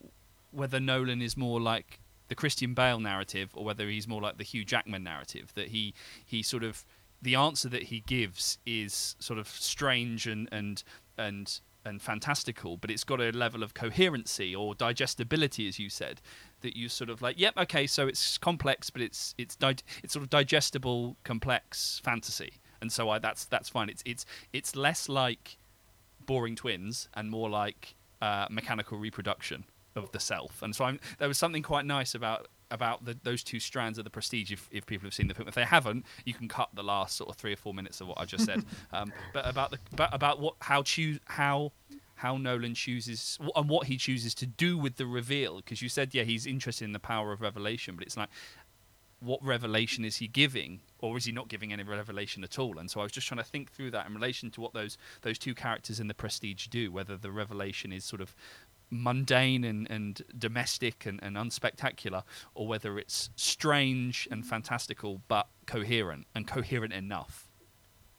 [0.57, 4.45] whether nolan is more like the christian bale narrative or whether he's more like the
[4.45, 5.95] hugh jackman narrative that he
[6.25, 6.85] he sort of
[7.23, 10.83] the answer that he gives is sort of strange and and
[11.17, 16.21] and and fantastical, but it's got a level of coherency or digestibility, as you said,
[16.61, 20.13] that you sort of like, yep, okay, so it's complex, but it's it's di- it's
[20.13, 23.89] sort of digestible, complex fantasy, and so I, that's that's fine.
[23.89, 25.57] It's it's it's less like
[26.27, 29.65] boring twins and more like uh, mechanical reproduction
[29.97, 33.43] of the self, and so I'm, there was something quite nice about about the, those
[33.43, 35.49] two strands of the prestige if, if people have seen the film.
[35.49, 38.09] If they haven't you can cut the last sort of three or four minutes of
[38.09, 38.65] what i just said.
[38.93, 41.73] Um, but about the but about what how choose how
[42.17, 45.57] how nolan chooses and what he chooses to do with the reveal.
[45.57, 48.29] Because you said yeah he's interested in the power of revelation but it's like
[49.21, 52.79] what revelation is he giving or is he not giving any revelation at all?
[52.79, 54.99] And so i was just trying to think through that in relation to what those
[55.23, 58.35] those two characters in the prestige do whether the revelation is sort of
[58.91, 62.23] mundane and, and domestic and, and unspectacular,
[62.55, 67.49] or whether it's strange and fantastical but coherent and coherent enough.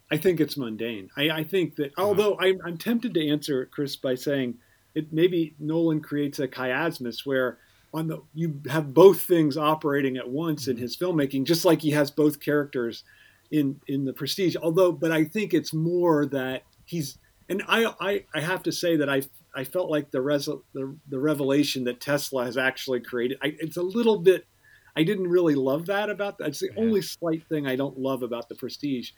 [0.10, 1.10] I think it's mundane.
[1.18, 4.58] I, I think that, although I'm, I'm tempted to answer it, Chris, by saying
[4.96, 7.58] it maybe Nolan creates a chiasmus where
[7.94, 10.82] on the you have both things operating at once in mm-hmm.
[10.82, 13.04] his filmmaking, just like he has both characters
[13.52, 14.56] in in the Prestige.
[14.62, 17.18] Although, but I think it's more that he's
[17.50, 19.22] and I I, I have to say that I
[19.56, 23.38] I felt like the, res, the the revelation that Tesla has actually created.
[23.42, 24.46] I, it's a little bit.
[24.96, 26.50] I didn't really love that about that.
[26.50, 26.84] It's the Yeah.
[26.84, 29.12] only slight thing I don't love about the Prestige,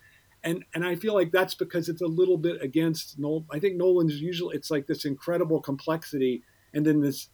[0.43, 3.45] and and I feel like that's because it's a little bit against Nolan.
[3.51, 7.29] I think Nolan's usually it's like this incredible complexity, and then this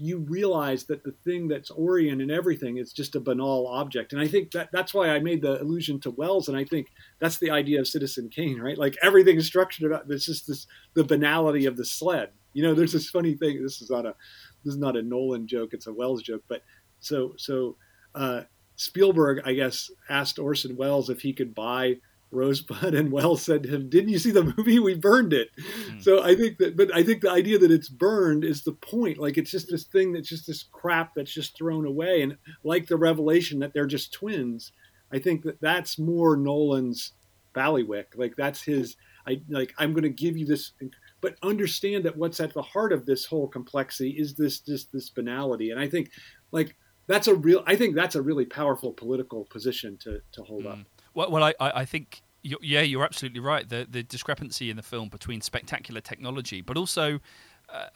[0.00, 4.12] you realize that the thing that's Orion and everything is just a banal object.
[4.12, 6.48] And I think that that's why I made the allusion to Welles.
[6.48, 6.86] And I think
[7.18, 8.78] that's the idea of Citizen Kane, right?
[8.78, 12.30] Like everything is structured about this is this the banality of the sled.
[12.58, 13.62] You know, there's this funny thing.
[13.62, 14.16] This is not a
[14.64, 15.74] this is not a Nolan joke.
[15.74, 16.42] It's a Welles joke.
[16.48, 16.64] But
[16.98, 17.76] so so
[18.16, 18.42] uh,
[18.74, 21.98] Spielberg, I guess, asked Orson Welles if he could buy
[22.32, 24.80] Rosebud and Welles said to him, "Didn't you see the movie?
[24.80, 26.02] We burned it." Mm.
[26.02, 29.18] So I think that, but I think the idea that it's burned is the point.
[29.18, 32.88] Like it's just this thing that's just this crap that's just thrown away, and like
[32.88, 34.72] the revelation that they're just twins.
[35.12, 37.12] I think that that's more Nolan's
[37.54, 38.16] Ballywick.
[38.16, 38.96] Like that's his.
[39.28, 40.72] I like I'm going to give you this,
[41.20, 45.10] but understand that what's at the heart of this whole complexity is this this this
[45.10, 46.10] banality, and I think
[46.52, 47.62] like that's a real.
[47.66, 50.72] I think that's a really powerful political position to to hold Mm.
[50.72, 50.78] up.
[51.14, 53.68] Well, well, I, I think you yeah, you're absolutely right.
[53.68, 57.20] The the discrepancy in the film between spectacular technology, but also
[57.68, 57.88] uh,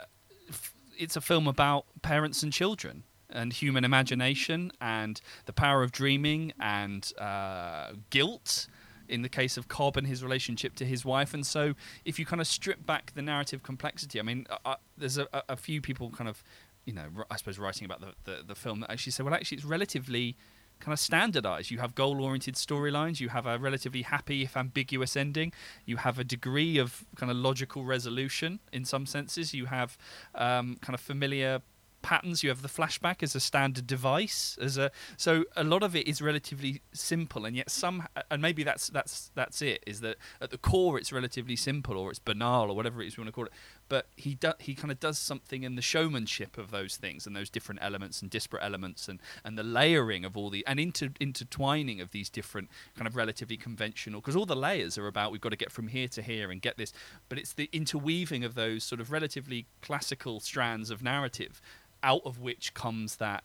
[0.98, 6.52] it's a film about parents and children and human imagination and the power of dreaming
[6.60, 8.66] and uh, guilt.
[9.12, 12.24] In the case of Cobb and his relationship to his wife, and so if you
[12.24, 16.10] kind of strip back the narrative complexity, I mean, uh, there's a, a few people
[16.10, 16.42] kind of,
[16.86, 19.58] you know, I suppose writing about the, the, the film that actually say, well, actually,
[19.58, 20.36] it's relatively
[20.80, 21.70] kind of standardized.
[21.70, 25.52] You have goal oriented storylines, you have a relatively happy, if ambiguous ending,
[25.86, 29.96] you have a degree of kind of logical resolution in some senses, you have
[30.34, 31.60] um, kind of familiar
[32.02, 35.94] patterns you have the flashback as a standard device as a so a lot of
[35.96, 40.16] it is relatively simple and yet some and maybe that's that's that's it is that
[40.40, 43.28] at the core it's relatively simple or it's banal or whatever it is you want
[43.28, 43.52] to call it
[43.88, 47.36] but he do, he kind of does something in the showmanship of those things and
[47.36, 51.08] those different elements and disparate elements and and the layering of all the and inter,
[51.20, 55.40] intertwining of these different kind of relatively conventional because all the layers are about we've
[55.40, 56.92] got to get from here to here and get this
[57.28, 61.60] but it's the interweaving of those sort of relatively classical strands of narrative
[62.02, 63.44] out of which comes that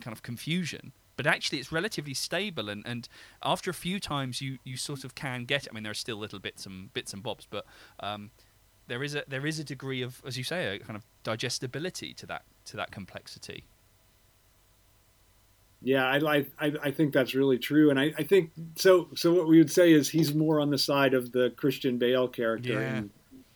[0.00, 3.08] kind of confusion but actually it's relatively stable and, and
[3.42, 5.68] after a few times you, you sort of can get it.
[5.70, 7.64] I mean there are still little bits and bits and bobs but
[8.00, 8.30] um,
[8.92, 12.12] there is a there is a degree of as you say a kind of digestibility
[12.12, 13.64] to that to that complexity.
[15.80, 17.88] Yeah I, I i think that's really true.
[17.88, 20.76] And i i think so so what we would say is he's more on the
[20.76, 22.98] side of the christian bale character Yeah.
[22.98, 23.10] in,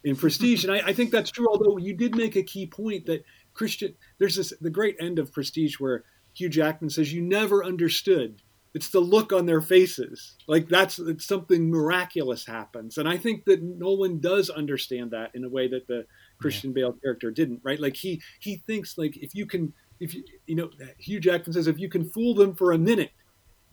[0.05, 0.65] in prestige.
[0.65, 3.23] And I, I think that's true although you did make a key point that
[3.53, 8.41] christian there's this the great end of prestige where hugh jackman says you never understood
[8.75, 10.35] it's the look on their faces.
[10.47, 12.99] Like that's it's something miraculous happens.
[12.99, 16.07] And i think that nolan does understand that in a way that the
[16.39, 17.81] christian bale character didn't right?
[17.81, 21.67] Like he he thinks like if you can if you you know hugh jackman says
[21.67, 23.11] if you can fool them for a minute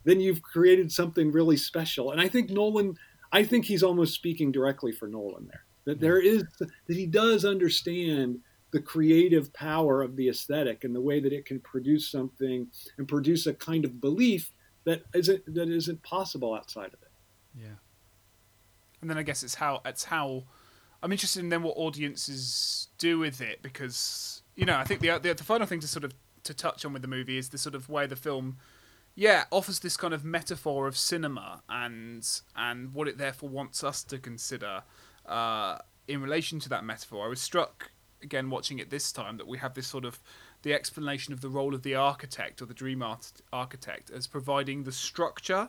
[0.04, 2.12] then you've created something really special.
[2.12, 2.96] And i think nolan
[3.32, 5.64] i think he's almost speaking directly for nolan there.
[5.84, 8.38] That there is that he does understand
[8.74, 12.66] the creative power of the aesthetic and the way that it can produce something
[12.98, 14.50] and produce a kind of belief
[14.84, 17.10] that isn't that isn't possible outside of it.
[17.54, 17.76] yeah
[19.00, 20.44] and then I guess it's how it's how
[21.02, 25.18] I'm interested in then what audiences do with it because you know I think the,
[25.18, 26.14] the the final thing to sort of
[26.44, 28.56] to touch on with the movie is the sort of way the film
[29.14, 34.02] yeah offers this kind of metaphor of cinema and and what it therefore wants us
[34.04, 34.82] to consider
[35.26, 35.78] uh,
[36.08, 37.24] in relation to that metaphor.
[37.24, 37.90] I was struck
[38.22, 40.20] again watching it this time that we have this sort of
[40.64, 44.82] the explanation of the role of the architect or the dream art- architect as providing
[44.82, 45.68] the structure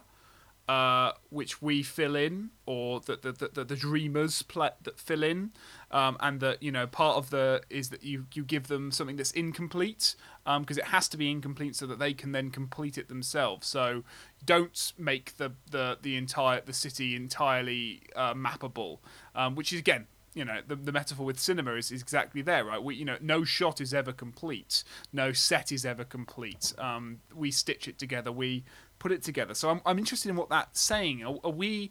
[0.68, 5.52] uh, which we fill in, or that the, the, the, dreamers that fill in,
[5.92, 9.14] um, and that you know part of the is that you you give them something
[9.14, 13.08] that's incomplete because it has to be incomplete so that they can then complete it
[13.08, 13.68] themselves.
[13.68, 14.02] So
[14.44, 18.98] don't make the the the entire the city entirely uh, mappable,
[19.36, 22.64] um, which is again you know the, the metaphor with cinema is, is exactly there
[22.64, 22.82] right?
[22.82, 24.84] We you know no shot is ever complete.
[25.12, 26.74] No set is ever complete.
[26.78, 28.30] Um, we stitch it together.
[28.30, 28.64] We
[28.98, 29.54] put it together.
[29.54, 31.24] So i'm, I'm interested in what that's saying.
[31.24, 31.90] Are, are we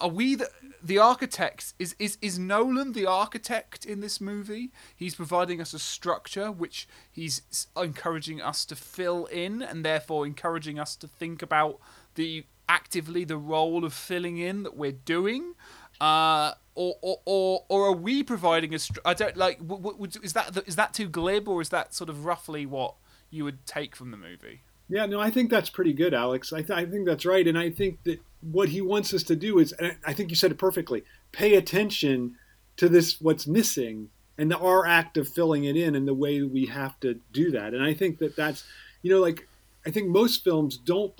[0.00, 0.48] are we the,
[0.82, 4.72] the architects is, is is nolan the architect in this movie?
[4.96, 7.42] He's providing us a structure which he's
[7.76, 11.80] encouraging us to fill in and therefore encouraging us to think about
[12.14, 15.54] the actively the role of filling in that we're doing
[16.00, 18.78] uh, or, or, or, or are we providing a?
[18.78, 19.58] Str- I don't like.
[19.58, 22.94] W- w- is that is that too glib, or is that sort of roughly what
[23.30, 24.62] you would take from the movie?
[24.88, 26.52] Yeah, no, I think that's pretty good, Alex.
[26.52, 29.36] I, th- I think that's right, and I think that what he wants us to
[29.36, 31.04] do is, and I think you said it perfectly.
[31.30, 32.36] Pay attention
[32.78, 36.42] to this, what's missing, and the, our act of filling it in, and the way
[36.42, 37.74] we have to do that.
[37.74, 38.64] And I think that that's,
[39.02, 39.46] you know, like
[39.84, 41.12] I think most films don't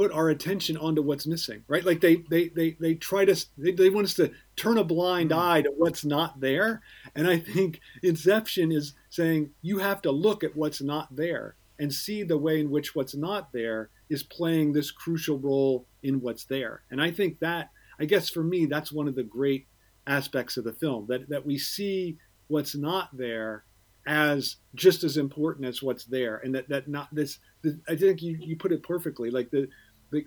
[0.00, 1.84] put our attention onto what's missing, right?
[1.84, 5.30] Like they they they, they try to they, they want us to turn a blind
[5.30, 5.38] hmm.
[5.38, 6.80] eye to what's not there.
[7.14, 11.92] And I think Inception is saying you have to look at what's not there and
[11.92, 16.44] see the way in which what's not there is playing this crucial role in what's
[16.46, 16.80] there.
[16.90, 19.66] And I think that I guess for me that's one of the great
[20.06, 22.16] aspects of the film that that we see
[22.48, 23.64] what's not there
[24.06, 28.22] as just as important as what's there and that that not this the, i think
[28.22, 29.68] you, you put it perfectly like the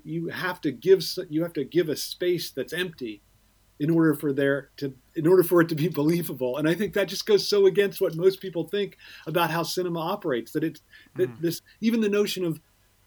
[0.03, 3.21] you have to give you have to give a space that's empty
[3.79, 6.57] in order for there to in order for it to be believable.
[6.57, 9.99] And i think that just goes so against what most people think about how cinema
[9.99, 10.81] operates that it's
[11.15, 11.41] that mm.
[11.41, 12.59] this even the notion of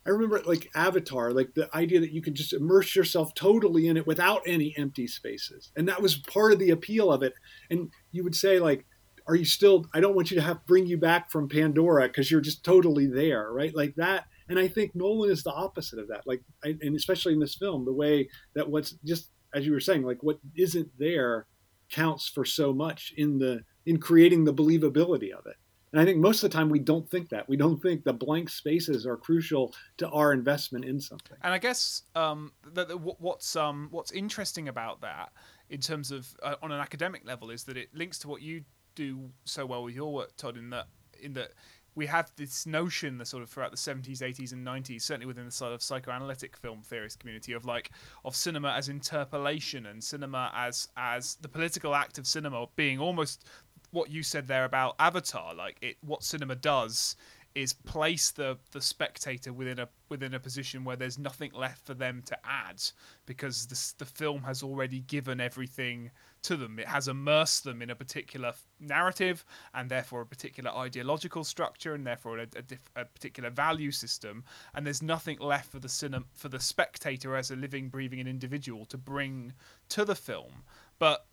[0.06, 3.96] i remember like avatar like the idea that you can just immerse yourself totally in
[3.96, 5.72] it without any empty spaces.
[5.76, 7.34] And that was part of the appeal of it.
[7.70, 8.84] And you would say like
[9.28, 12.30] are you still i don't want you to have bring you back from pandora because
[12.30, 13.74] you're just totally there right?
[13.74, 16.26] Like that and i think nolan is the opposite of that.
[16.26, 19.80] Like I, and especially in this film the way that what's just as you were
[19.80, 21.46] saying like what isn't there
[21.90, 25.56] counts for so much in the in creating the believability of it.
[25.92, 27.48] And i think most of the time we don't think that.
[27.48, 31.36] We don't think the blank spaces are crucial to our investment in something.
[31.42, 35.32] And i guess um, that what's um, what's interesting about that
[35.68, 38.64] in terms of uh, on an academic level is that it links to what you
[38.94, 40.86] do so well with your work, Todd, in that
[41.20, 41.52] in that
[41.96, 45.46] we have this notion, the sort of throughout the 70s, 80s, and 90s, certainly within
[45.46, 47.90] the sort of psychoanalytic film theorist community, of like
[48.24, 53.46] of cinema as interpolation and cinema as as the political act of cinema being almost
[53.90, 57.16] what you said there about Avatar, like it what cinema does
[57.56, 61.94] is place the the spectator within a within a position where there's nothing left for
[61.94, 62.82] them to add
[63.24, 66.10] because the the film has already given everything
[66.46, 66.78] to them.
[66.78, 69.44] It has immersed them in a particular narrative
[69.74, 74.44] and therefore a particular ideological structure and therefore a, a, diff, a particular value system.
[74.74, 78.28] And there's nothing left for the cinema for the spectator as a living, breathing, an
[78.28, 79.52] individual to bring
[79.90, 80.64] to the film.
[80.98, 81.26] But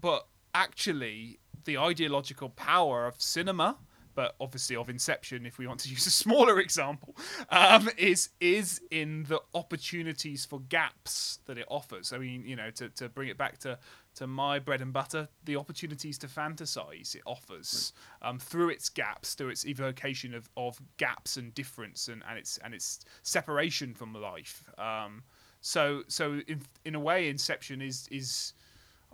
[0.00, 3.76] but actually, the ideological power of cinema
[4.14, 7.16] but obviously of Inception, if we want to use a smaller example,
[7.50, 12.12] um, is is in the opportunities for gaps that it offers.
[12.12, 13.78] I mean, you know, to, to bring it back to
[14.16, 17.92] to my bread and butter, the opportunities to fantasize it offers
[18.22, 22.58] um, through its gaps, through its evocation of, of gaps and difference and, and its
[22.58, 24.64] and its separation from life.
[24.78, 25.22] Um,
[25.60, 28.52] so so in in a way, Inception is is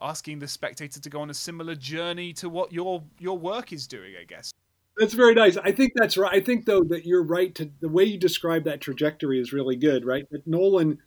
[0.00, 3.86] asking the spectator to go on a similar journey to what your your work is
[3.86, 4.49] doing, I guess.
[5.00, 5.56] That's very nice.
[5.56, 6.30] I think that's right.
[6.30, 9.74] I think though that you're right to the way you describe that trajectory is really
[9.74, 10.26] good, right?
[10.30, 10.98] That Nolan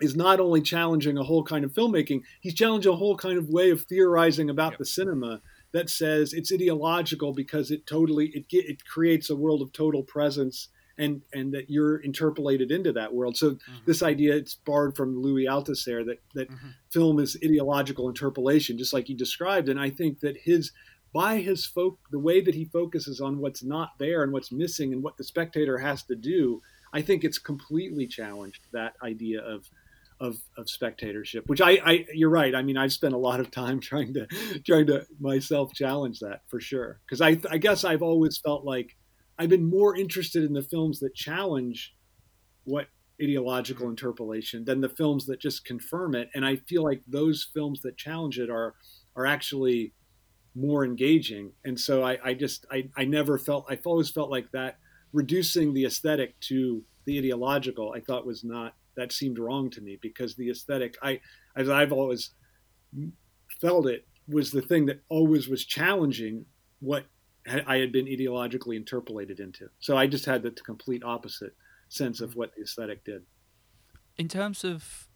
[0.00, 3.50] is not only challenging a whole kind of filmmaking, he's challenging a whole kind of
[3.50, 4.78] way of theorizing about yep.
[4.78, 5.42] the cinema
[5.72, 10.68] that says it's ideological because it totally it it creates a world of total presence
[10.96, 13.36] and and that you're interpolated into that world.
[13.36, 13.74] So mm-hmm.
[13.84, 16.68] this idea it's borrowed from Louis Althusser that that mm-hmm.
[16.90, 19.68] film is ideological interpolation, just like you described.
[19.68, 20.72] And I think that his
[21.16, 24.92] by his folk the way that he focuses on what's not there and what's missing
[24.92, 26.60] and what the spectator has to do
[26.92, 29.64] i think it's completely challenged that idea of
[30.20, 32.54] of, of spectatorship which I, I you're right.
[32.54, 34.26] I mean i've spent a lot of time trying to
[34.66, 37.00] trying to myself challenge that for sure.
[37.06, 38.96] Because I, I guess i've always felt like
[39.38, 41.94] i've been more interested in the films that challenge
[42.64, 42.88] what
[43.22, 46.28] ideological interpolation than the films that just confirm it.
[46.34, 48.74] And i feel like those films that challenge it are
[49.16, 49.94] are actually
[50.56, 51.52] more engaging.
[51.64, 54.78] And so I, I just I, I never felt I've always felt like that
[55.12, 59.98] reducing the aesthetic to the ideological I thought was not that seemed wrong to me
[60.00, 61.20] because the aesthetic I
[61.56, 62.30] as I've always
[63.60, 66.46] felt it was the thing that always was challenging
[66.80, 67.04] what
[67.46, 69.68] I had been ideologically interpolated into.
[69.78, 71.54] So I just had the complete opposite
[71.88, 72.36] sense of mm.
[72.36, 73.22] what the aesthetic did.
[74.16, 75.06] In terms of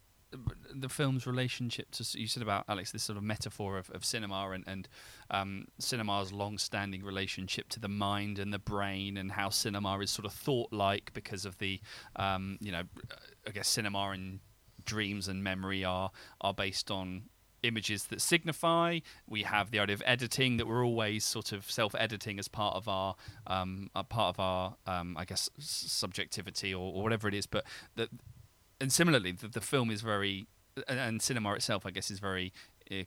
[0.73, 4.49] the film's relationship to you said about Alex this sort of metaphor of, of cinema
[4.51, 4.87] and and
[5.29, 10.25] um, cinema's long-standing relationship to the mind and the brain and how cinema is sort
[10.25, 11.79] of thought-like because of the
[12.15, 12.83] um, you know
[13.47, 14.39] I guess cinema and
[14.85, 17.23] dreams and memory are are based on
[17.63, 18.99] images that signify.
[19.27, 22.87] We have the idea of editing that we're always sort of self-editing as part of
[22.87, 23.15] our
[23.47, 27.45] um, part of our um, I guess subjectivity or, or, whatever it is.
[27.45, 27.65] But
[27.95, 28.09] that
[28.81, 30.47] and similarly, the, the film is very,
[30.87, 32.51] and cinema itself, I guess, is very
[32.91, 33.03] uh,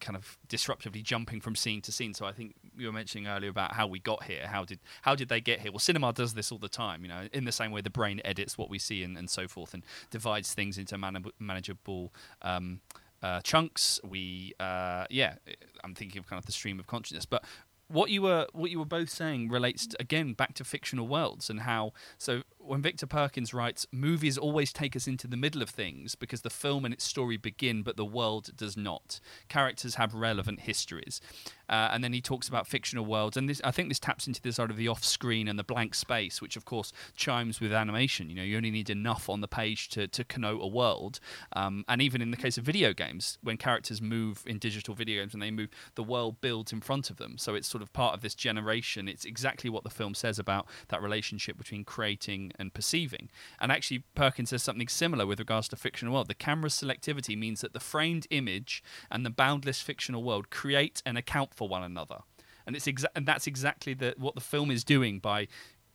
[0.00, 2.14] kind of disruptively jumping from scene to scene.
[2.14, 4.46] So I think you were mentioning earlier about how we got here.
[4.46, 5.70] How did how did they get here?
[5.70, 7.02] Well, cinema does this all the time.
[7.02, 9.46] You know, in the same way the brain edits what we see and, and so
[9.46, 12.12] forth, and divides things into man- manageable.
[12.42, 12.80] Um,
[13.20, 13.98] uh, chunks.
[14.04, 15.34] We, uh, yeah,
[15.82, 17.26] I'm thinking of kind of the stream of consciousness.
[17.26, 17.44] But
[17.88, 21.50] what you were what you were both saying relates to, again back to fictional worlds
[21.50, 25.70] and how so when Victor Perkins writes, movies always take us into the middle of
[25.70, 29.20] things because the film and its story begin, but the world does not.
[29.48, 31.20] Characters have relevant histories.
[31.68, 34.40] Uh, and then he talks about fictional worlds, and this, I think this taps into
[34.40, 38.30] the sort of the off-screen and the blank space, which of course chimes with animation.
[38.30, 41.20] You know, you only need enough on the page to, to connote a world.
[41.54, 45.20] Um, and even in the case of video games, when characters move in digital video
[45.20, 47.36] games and they move, the world builds in front of them.
[47.36, 49.06] So it's sort of part of this generation.
[49.06, 53.30] It's exactly what the film says about that relationship between creating and perceiving.
[53.60, 56.28] And actually, Perkins says something similar with regards to fictional world.
[56.28, 61.16] The camera's selectivity means that the framed image and the boundless fictional world create and
[61.16, 62.18] account for one another.
[62.66, 65.48] And it's exa- and that's exactly the, what the film is doing by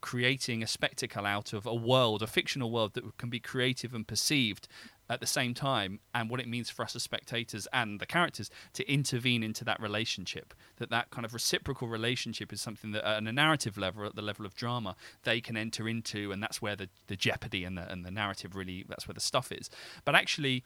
[0.03, 4.05] creating a spectacle out of a world, a fictional world that can be creative and
[4.05, 4.67] perceived
[5.09, 8.49] at the same time and what it means for us as spectators and the characters
[8.73, 13.21] to intervene into that relationship that that kind of reciprocal relationship is something that at
[13.21, 16.75] a narrative level at the level of drama they can enter into and that's where
[16.75, 19.69] the, the jeopardy and the, and the narrative really that's where the stuff is.
[20.05, 20.63] But actually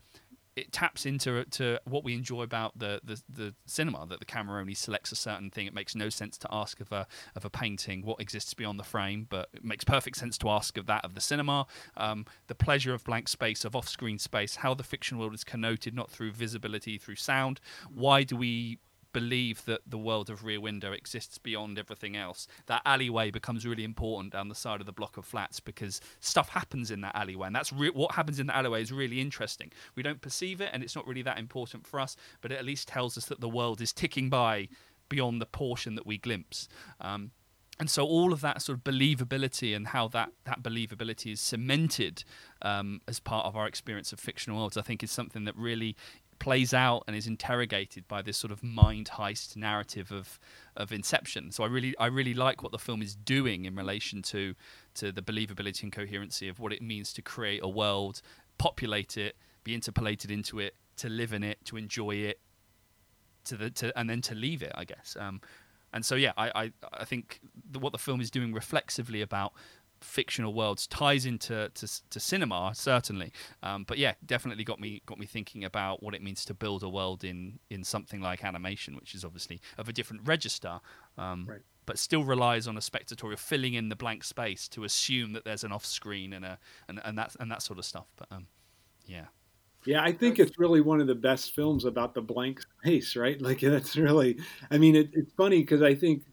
[0.58, 4.60] it taps into to what we enjoy about the, the, the cinema that the camera
[4.60, 5.66] only selects a certain thing.
[5.66, 7.06] It makes no sense to ask of a
[7.36, 10.76] of a painting what exists beyond the frame, but it makes perfect sense to ask
[10.76, 11.66] of that of the cinema.
[11.96, 15.44] Um, the pleasure of blank space, of off screen space, how the fiction world is
[15.44, 17.60] connoted not through visibility, through sound.
[17.88, 18.78] Why do we
[19.12, 22.46] believe that the world of Rear Window exists beyond everything else.
[22.66, 26.48] That alleyway becomes really important down the side of the block of flats because stuff
[26.50, 29.72] happens in that alleyway, and that's re- what happens in the alleyway is really interesting.
[29.94, 32.64] We don't perceive it, and it's not really that important for us, but it at
[32.64, 34.68] least tells us that the world is ticking by
[35.08, 36.68] beyond the portion that we glimpse.
[37.00, 37.30] Um,
[37.80, 42.24] and so all of that sort of believability and how that, that believability is cemented
[42.62, 45.94] um, as part of our experience of fictional worlds, I think is something that really
[46.38, 50.38] plays out and is interrogated by this sort of mind heist narrative of
[50.76, 51.50] of Inception.
[51.52, 54.54] So I really I really like what the film is doing in relation to
[54.94, 58.22] to the believability and coherency of what it means to create a world,
[58.58, 62.40] populate it, be interpolated into it, to live in it, to enjoy it,
[63.44, 64.72] to the to and then to leave it.
[64.74, 65.16] I guess.
[65.18, 65.40] Um,
[65.92, 69.52] and so yeah, I I, I think the, what the film is doing reflexively about
[70.00, 73.32] fictional worlds ties into to, to cinema certainly
[73.62, 76.82] um, but yeah definitely got me got me thinking about what it means to build
[76.82, 80.80] a world in in something like animation which is obviously of a different register
[81.16, 81.60] um, right.
[81.86, 85.64] but still relies on a spectator filling in the blank space to assume that there's
[85.64, 88.46] an off screen and a and, and that and that sort of stuff but um,
[89.06, 89.26] yeah
[89.86, 93.40] yeah, I think it's really one of the best films about the blank space, right?
[93.48, 94.38] Like that's really,
[94.70, 96.24] I mean, it, it's funny because I think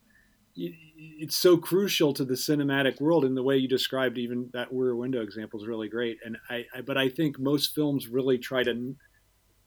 [0.97, 4.95] it's so crucial to the cinematic world in the way you described even that rear
[4.95, 6.17] window example is really great.
[6.23, 8.95] And I, I but i think most films really try to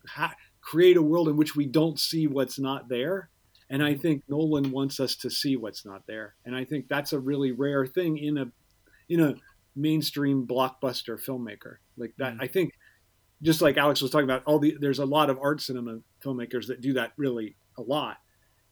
[0.07, 3.31] ha- create a world in which we don't see what's not there.
[3.71, 6.35] And i think nolan wants us to see what's not there.
[6.45, 8.47] And i think that's a really rare thing in a
[9.09, 9.35] in a
[9.77, 11.77] mainstream blockbuster filmmaker.
[11.97, 12.43] Like that mm-hmm.
[12.43, 12.73] i think
[13.43, 16.67] just like alex was talking about all the there's a lot of art cinema filmmakers
[16.67, 18.17] that do that really a lot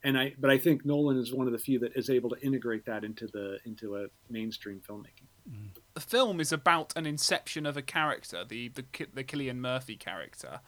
[0.06, 2.40] and I but I think Nolan is one of the few that is able to
[2.40, 5.26] integrate that into the into a mainstream filmmaking.
[5.94, 10.60] The film is about an inception of a character, the the the Cillian Murphy character,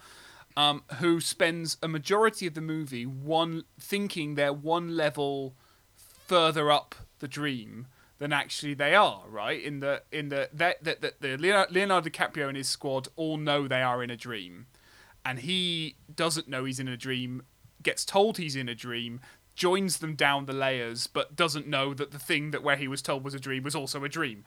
[0.56, 5.54] um, who spends a majority of the movie one thinking they're one level
[5.94, 7.86] further up the dream
[8.18, 9.22] than actually they are.
[9.28, 13.36] Right in the in the that that the, the Leonardo DiCaprio and his squad all
[13.36, 14.66] know they are in a dream,
[15.24, 17.42] and he doesn't know he's in a dream
[17.82, 19.20] gets told he's in a dream,
[19.54, 23.02] joins them down the layers, but doesn't know that the thing that where he was
[23.02, 24.44] told was a dream was also a dream.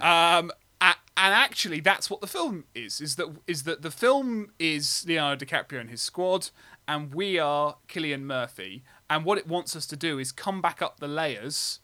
[0.00, 5.04] Um, and actually, that's what the film is: is that is that the film is
[5.06, 6.50] Leonardo DiCaprio and his squad,
[6.86, 8.84] and we are Cillian Murphy.
[9.10, 11.80] And what it wants us to do is come back up the layers,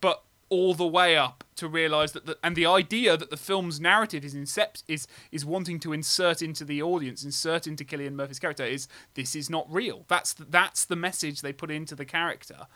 [0.00, 3.80] but all the way up to realize that the, and the idea that the film's
[3.80, 8.40] narrative is incept is is wanting to insert into the audience insert into Cillian Murphy's
[8.40, 10.04] character is this is not real.
[10.08, 12.66] That's the, that's the message they put into the character.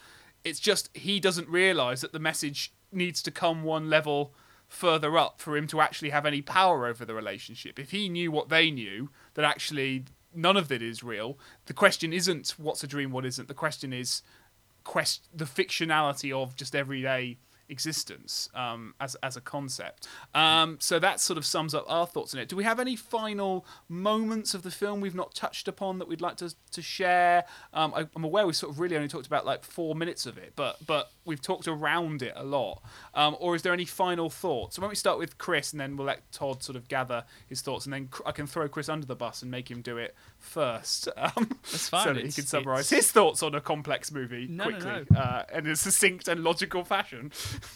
[0.45, 4.33] It's just he doesn't realize that the message needs to come one level
[4.69, 7.79] further up for him to actually have any power over the relationship.
[7.79, 12.13] If he knew what they knew that actually none of it is real the question
[12.13, 13.49] isn't what's a dream what isn't.
[13.49, 14.23] The question is
[14.85, 17.39] quest the fictionality of just everyday
[17.69, 20.07] existence um, as as a concept.
[20.35, 22.49] Um, so that sort of sums up our thoughts on it.
[22.49, 26.21] Do we have any final moments of the film we've not touched upon that we'd
[26.21, 27.45] like to to share?
[27.73, 30.39] Um, I, am aware we sort of really only talked about like four minutes of
[30.39, 32.83] it, but but we've talked around it a lot.
[33.15, 34.77] Um, or is there any final thoughts?
[34.77, 37.25] So why don't we start with Chris and then we'll let Todd sort of gather
[37.49, 39.99] his thoughts, and then I can throw Chris under the bus and make him do
[39.99, 41.09] it first.
[41.25, 42.05] Um, That's fine.
[42.05, 45.19] so that he can summarise his thoughts on a complex movie no, quickly no, no.
[45.19, 47.33] Uh, in a succinct and logical fashion.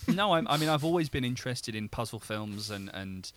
[0.08, 3.30] No, I'm, i mean I've always been interested in puzzle films and and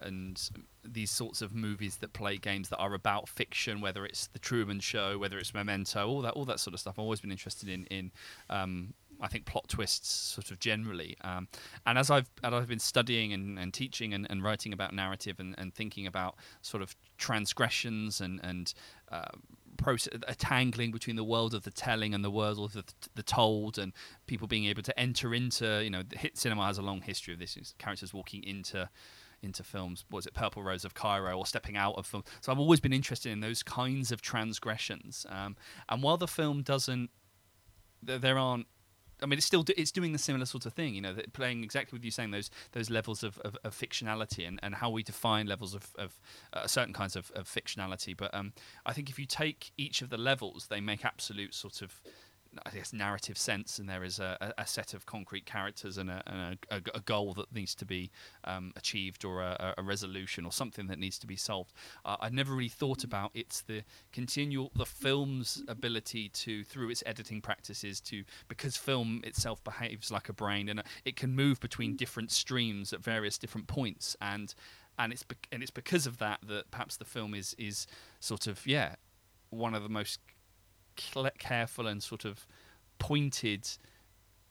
[0.00, 0.50] and
[0.84, 4.80] these sorts of movies that play games that are about fiction, whether it's The Truman
[4.80, 6.94] Show, whether it's Memento, all that all that sort of stuff.
[6.98, 8.12] I've always been interested in in
[8.50, 11.16] um, I think plot twists sort of generally.
[11.22, 11.48] Um,
[11.86, 15.40] and as I've as I've been studying and, and teaching and, and, writing about narrative
[15.40, 18.72] and, and, thinking about sort of transgressions and and
[19.10, 19.24] uh,
[19.78, 22.84] process, a tangling between the world of the telling and the world of the,
[23.14, 23.94] the told, and
[24.26, 27.40] people being able to enter into, you know, hit cinema has a long history of
[27.40, 27.56] this.
[27.78, 28.90] Characters walking into
[29.40, 30.04] into films.
[30.10, 32.24] Was it Purple Rose of Cairo or stepping out of film?
[32.40, 35.24] So I've always been interested in those kinds of transgressions.
[35.28, 35.56] Um,
[35.88, 37.10] and while the film doesn't,
[38.02, 38.66] there aren't
[39.22, 41.96] I mean, it's still it's doing the similar sort of thing, you know, playing exactly
[41.96, 45.46] with you saying those those levels of, of, of fictionality and, and how we define
[45.46, 46.18] levels of, of
[46.52, 48.16] uh, certain kinds of, of fictionality.
[48.16, 48.52] But um,
[48.86, 52.00] I think if you take each of the levels, they make absolute sort of
[52.64, 56.22] I guess narrative sense, and there is a, a set of concrete characters and, a,
[56.26, 58.10] and a, a, goal that needs to be
[58.44, 61.72] um, achieved, or a, resolution, or something that needs to be solved.
[62.04, 63.82] Uh, I never really thought about it's the
[64.12, 70.28] continual the film's ability to through its editing practices to because film itself behaves like
[70.28, 74.54] a brain and it can move between different streams at various different points and
[74.98, 77.86] and it's be- and it's because of that that perhaps the film is is
[78.20, 78.94] sort of yeah
[79.50, 80.20] one of the most
[81.38, 82.46] careful and sort of
[82.98, 83.68] pointed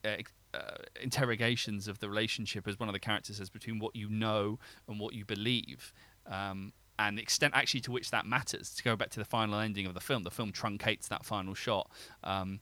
[0.04, 0.16] uh,
[0.54, 0.60] uh,
[1.00, 4.58] interrogations of the relationship, as one of the characters says, between what you know
[4.88, 5.92] and what you believe.
[6.26, 8.74] Um, and the extent actually to which that matters.
[8.74, 11.54] To go back to the final ending of the film, the film truncates that final
[11.54, 11.90] shot,
[12.24, 12.60] um,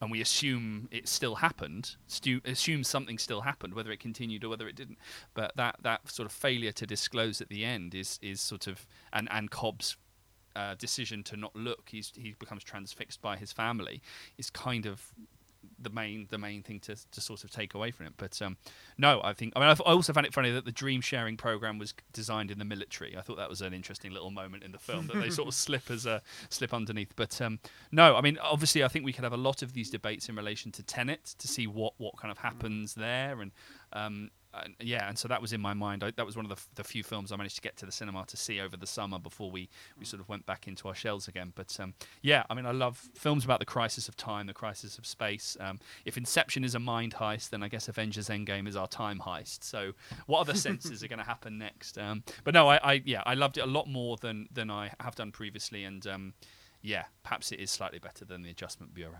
[0.00, 1.96] and we assume it still happened.
[2.06, 4.98] Stu- assume something still happened, whether it continued or whether it didn't.
[5.34, 8.86] But that that sort of failure to disclose at the end is is sort of
[9.12, 9.96] and and Cobb's
[10.58, 14.02] uh, decision to not look, he's he becomes transfixed by his family,
[14.38, 15.12] is kind of
[15.80, 18.14] the main the main thing to, to sort of take away from it.
[18.16, 18.56] But um,
[18.96, 21.78] no, I think I mean I also found it funny that the dream sharing program
[21.78, 23.16] was designed in the military.
[23.16, 25.54] I thought that was an interesting little moment in the film that they sort of
[25.66, 27.14] slip as a slip underneath.
[27.14, 27.60] But um,
[27.92, 30.34] no, I mean obviously I think we could have a lot of these debates in
[30.34, 33.52] relation to Tenet to see what what kind of happens there and
[33.92, 36.02] um, uh, yeah, and so that was in my mind.
[36.02, 37.92] I, that was one of the, the, few films I managed to get to the
[37.92, 39.68] cinema to see over the summer before we,
[39.98, 41.52] we sort of went back into our shells again.
[41.54, 41.92] But um,
[42.22, 45.56] yeah, I mean, I love films about the crisis of time, the crisis of space.
[45.60, 49.20] Um, if Inception is a mind heist, then I guess Avengers Endgame is our time
[49.24, 49.64] heist.
[49.64, 49.92] So
[50.26, 51.98] what other senses are going to happen next?
[51.98, 54.92] Um, but no, I, I, yeah, I loved it a lot more than than I
[55.00, 56.34] have done previously, and um,
[56.80, 59.18] yeah, perhaps it is slightly better than the Adjustment Bureau.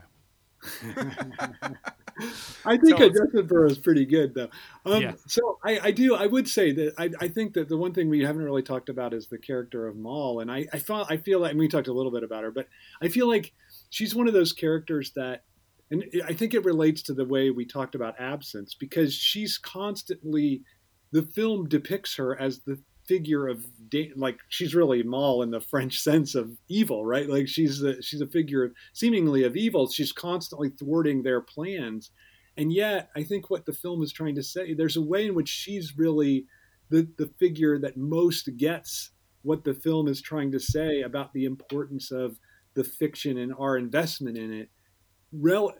[2.64, 4.48] I think so, Adjustment Bureau is pretty good, though.
[4.84, 5.12] Um, yeah.
[5.26, 6.14] So I, I, do.
[6.14, 8.88] I would say that I, I, think that the one thing we haven't really talked
[8.88, 11.68] about is the character of Mal, and I, I, feel, I feel like and we
[11.68, 12.66] talked a little bit about her, but
[13.00, 13.52] I feel like
[13.90, 15.44] she's one of those characters that,
[15.90, 20.62] and I think it relates to the way we talked about absence because she's constantly.
[21.10, 22.78] The film depicts her as the
[23.08, 23.66] figure of
[24.16, 27.28] like she's really Mal in the French sense of evil, right?
[27.28, 29.88] Like she's a, she's a figure of, seemingly of evil.
[29.88, 32.10] She's constantly thwarting their plans,
[32.56, 35.34] and yet I think what the film is trying to say there's a way in
[35.34, 36.46] which she's really
[36.90, 39.10] the the figure that most gets
[39.42, 42.38] what the film is trying to say about the importance of
[42.74, 44.68] the fiction and our investment in it
[45.32, 45.74] rel-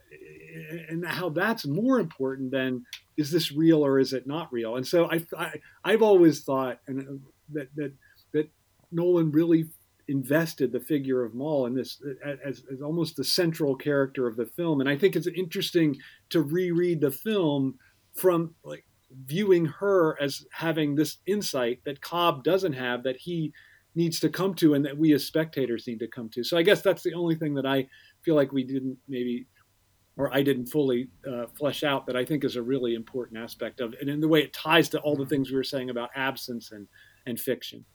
[0.89, 2.85] and how that's more important than
[3.17, 4.77] is this real or is it not real?
[4.77, 5.25] And so I,
[5.85, 7.13] I have always thought and uh,
[7.53, 7.93] that that
[8.33, 8.51] that
[8.93, 9.67] Nolan really
[10.09, 14.47] invested the figure of Mal in this as, as almost the central character of the
[14.47, 14.81] film.
[14.81, 15.97] And I think it's interesting
[16.31, 17.79] to reread the film
[18.15, 18.85] from like
[19.27, 23.53] viewing her as having this insight that Cobb doesn't have that he
[23.95, 26.45] needs to come to and that we as spectators need to come to.
[26.45, 27.89] So I guess that's the only thing that I
[28.29, 29.47] feel like we didn't maybe
[30.19, 33.81] or I didn't fully uh, flesh out that I think is a really important aspect
[33.81, 35.31] of and in the way it ties to all the mm-hmm.
[35.31, 36.87] things we were saying about absence and
[37.25, 37.87] and fiction.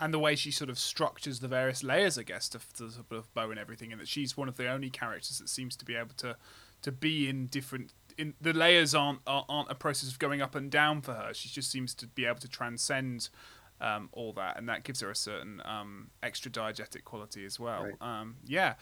[0.00, 3.06] And the way she sort of structures the various layers, I guess, to, to sort
[3.12, 5.84] of bow and everything, and that she's one of the only characters that seems to
[5.84, 6.36] be able to
[6.82, 7.92] to be in different.
[8.16, 11.32] In the layers aren't aren't a process of going up and down for her.
[11.34, 13.28] She just seems to be able to transcend
[13.80, 17.84] um, all that, and that gives her a certain um, extra diegetic quality as well.
[17.84, 17.94] Right.
[18.00, 18.74] Um, yeah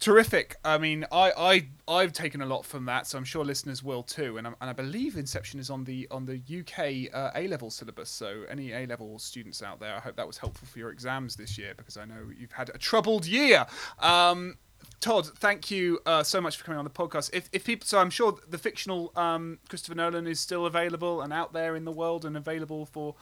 [0.00, 0.56] terrific.
[0.64, 4.02] I mean, I, I I've taken a lot from that, so I'm sure listeners will
[4.02, 4.38] too.
[4.38, 7.70] And, i and I believe Inception is on the on the UK uh, A level
[7.70, 8.10] syllabus.
[8.10, 11.36] So any A level students out there, I hope that was helpful for your exams
[11.36, 13.66] this year because I know you've had a troubled year.
[14.00, 14.56] Um,
[15.00, 17.30] Todd, thank you uh, so much for coming on the podcast.
[17.32, 21.32] If, if people, so I'm sure the fictional um, Christopher Nolan is still available and
[21.32, 23.14] out there in the world and available for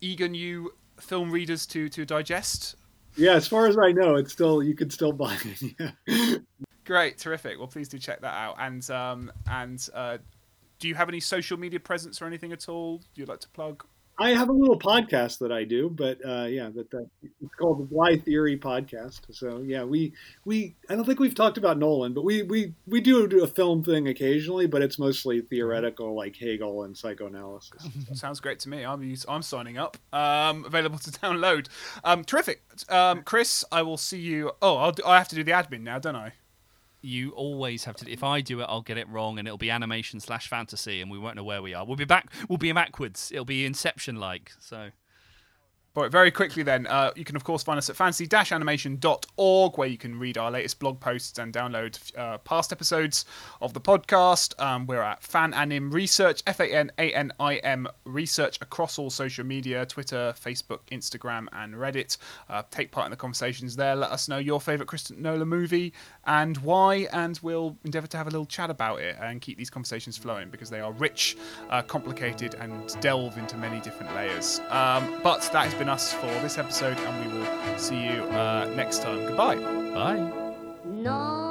[0.00, 2.76] eager new film readers to to digest.
[3.16, 5.94] Yeah, as far as I know, it's still you can still buy it.
[6.06, 6.38] Yeah.
[6.84, 7.58] Great, terrific.
[7.58, 8.56] Well, please do check that out.
[8.58, 10.18] And um, and uh,
[10.78, 13.84] do you have any social media presence or anything at all you'd like to plug?
[14.18, 17.80] I have a little podcast that I do, but uh, yeah, that, that it's called
[17.80, 19.20] the Why Theory Podcast.
[19.32, 20.12] So yeah, we
[20.44, 23.46] we I don't think we've talked about Nolan, but we we we do do a
[23.48, 27.88] film thing occasionally, but it's mostly theoretical, like Hegel and psychoanalysis.
[28.12, 28.84] Sounds great to me.
[28.84, 29.96] I'm I'm signing up.
[30.12, 31.68] Um, available to download.
[32.04, 33.64] Um, terrific, um, Chris.
[33.72, 34.52] I will see you.
[34.62, 36.34] Oh, I'll, I have to do the admin now, don't I?
[37.04, 38.10] You always have to.
[38.10, 41.10] If I do it, I'll get it wrong, and it'll be animation slash fantasy, and
[41.10, 41.84] we won't know where we are.
[41.84, 42.32] We'll be back.
[42.48, 43.30] We'll be backwards.
[43.32, 44.52] It'll be Inception like.
[44.58, 44.90] So.
[45.96, 50.18] Very quickly, then, uh, you can of course find us at fantasy-animation.org, where you can
[50.18, 53.24] read our latest blog posts and download uh, past episodes
[53.62, 54.60] of the podcast.
[54.60, 61.46] Um, we're at Fan Anim Research, F-A-N-A-N-I-M Research across all social media: Twitter, Facebook, Instagram,
[61.52, 62.16] and Reddit.
[62.48, 63.94] Uh, take part in the conversations there.
[63.94, 65.92] Let us know your favourite Christopher Nolan movie
[66.26, 69.70] and why, and we'll endeavour to have a little chat about it and keep these
[69.70, 71.36] conversations flowing because they are rich,
[71.70, 74.58] uh, complicated, and delve into many different layers.
[74.70, 78.64] Um, but that has been us for this episode, and we will see you uh,
[78.74, 79.18] next time.
[79.26, 79.56] Goodbye.
[79.56, 80.30] Bye.
[80.86, 81.43] No.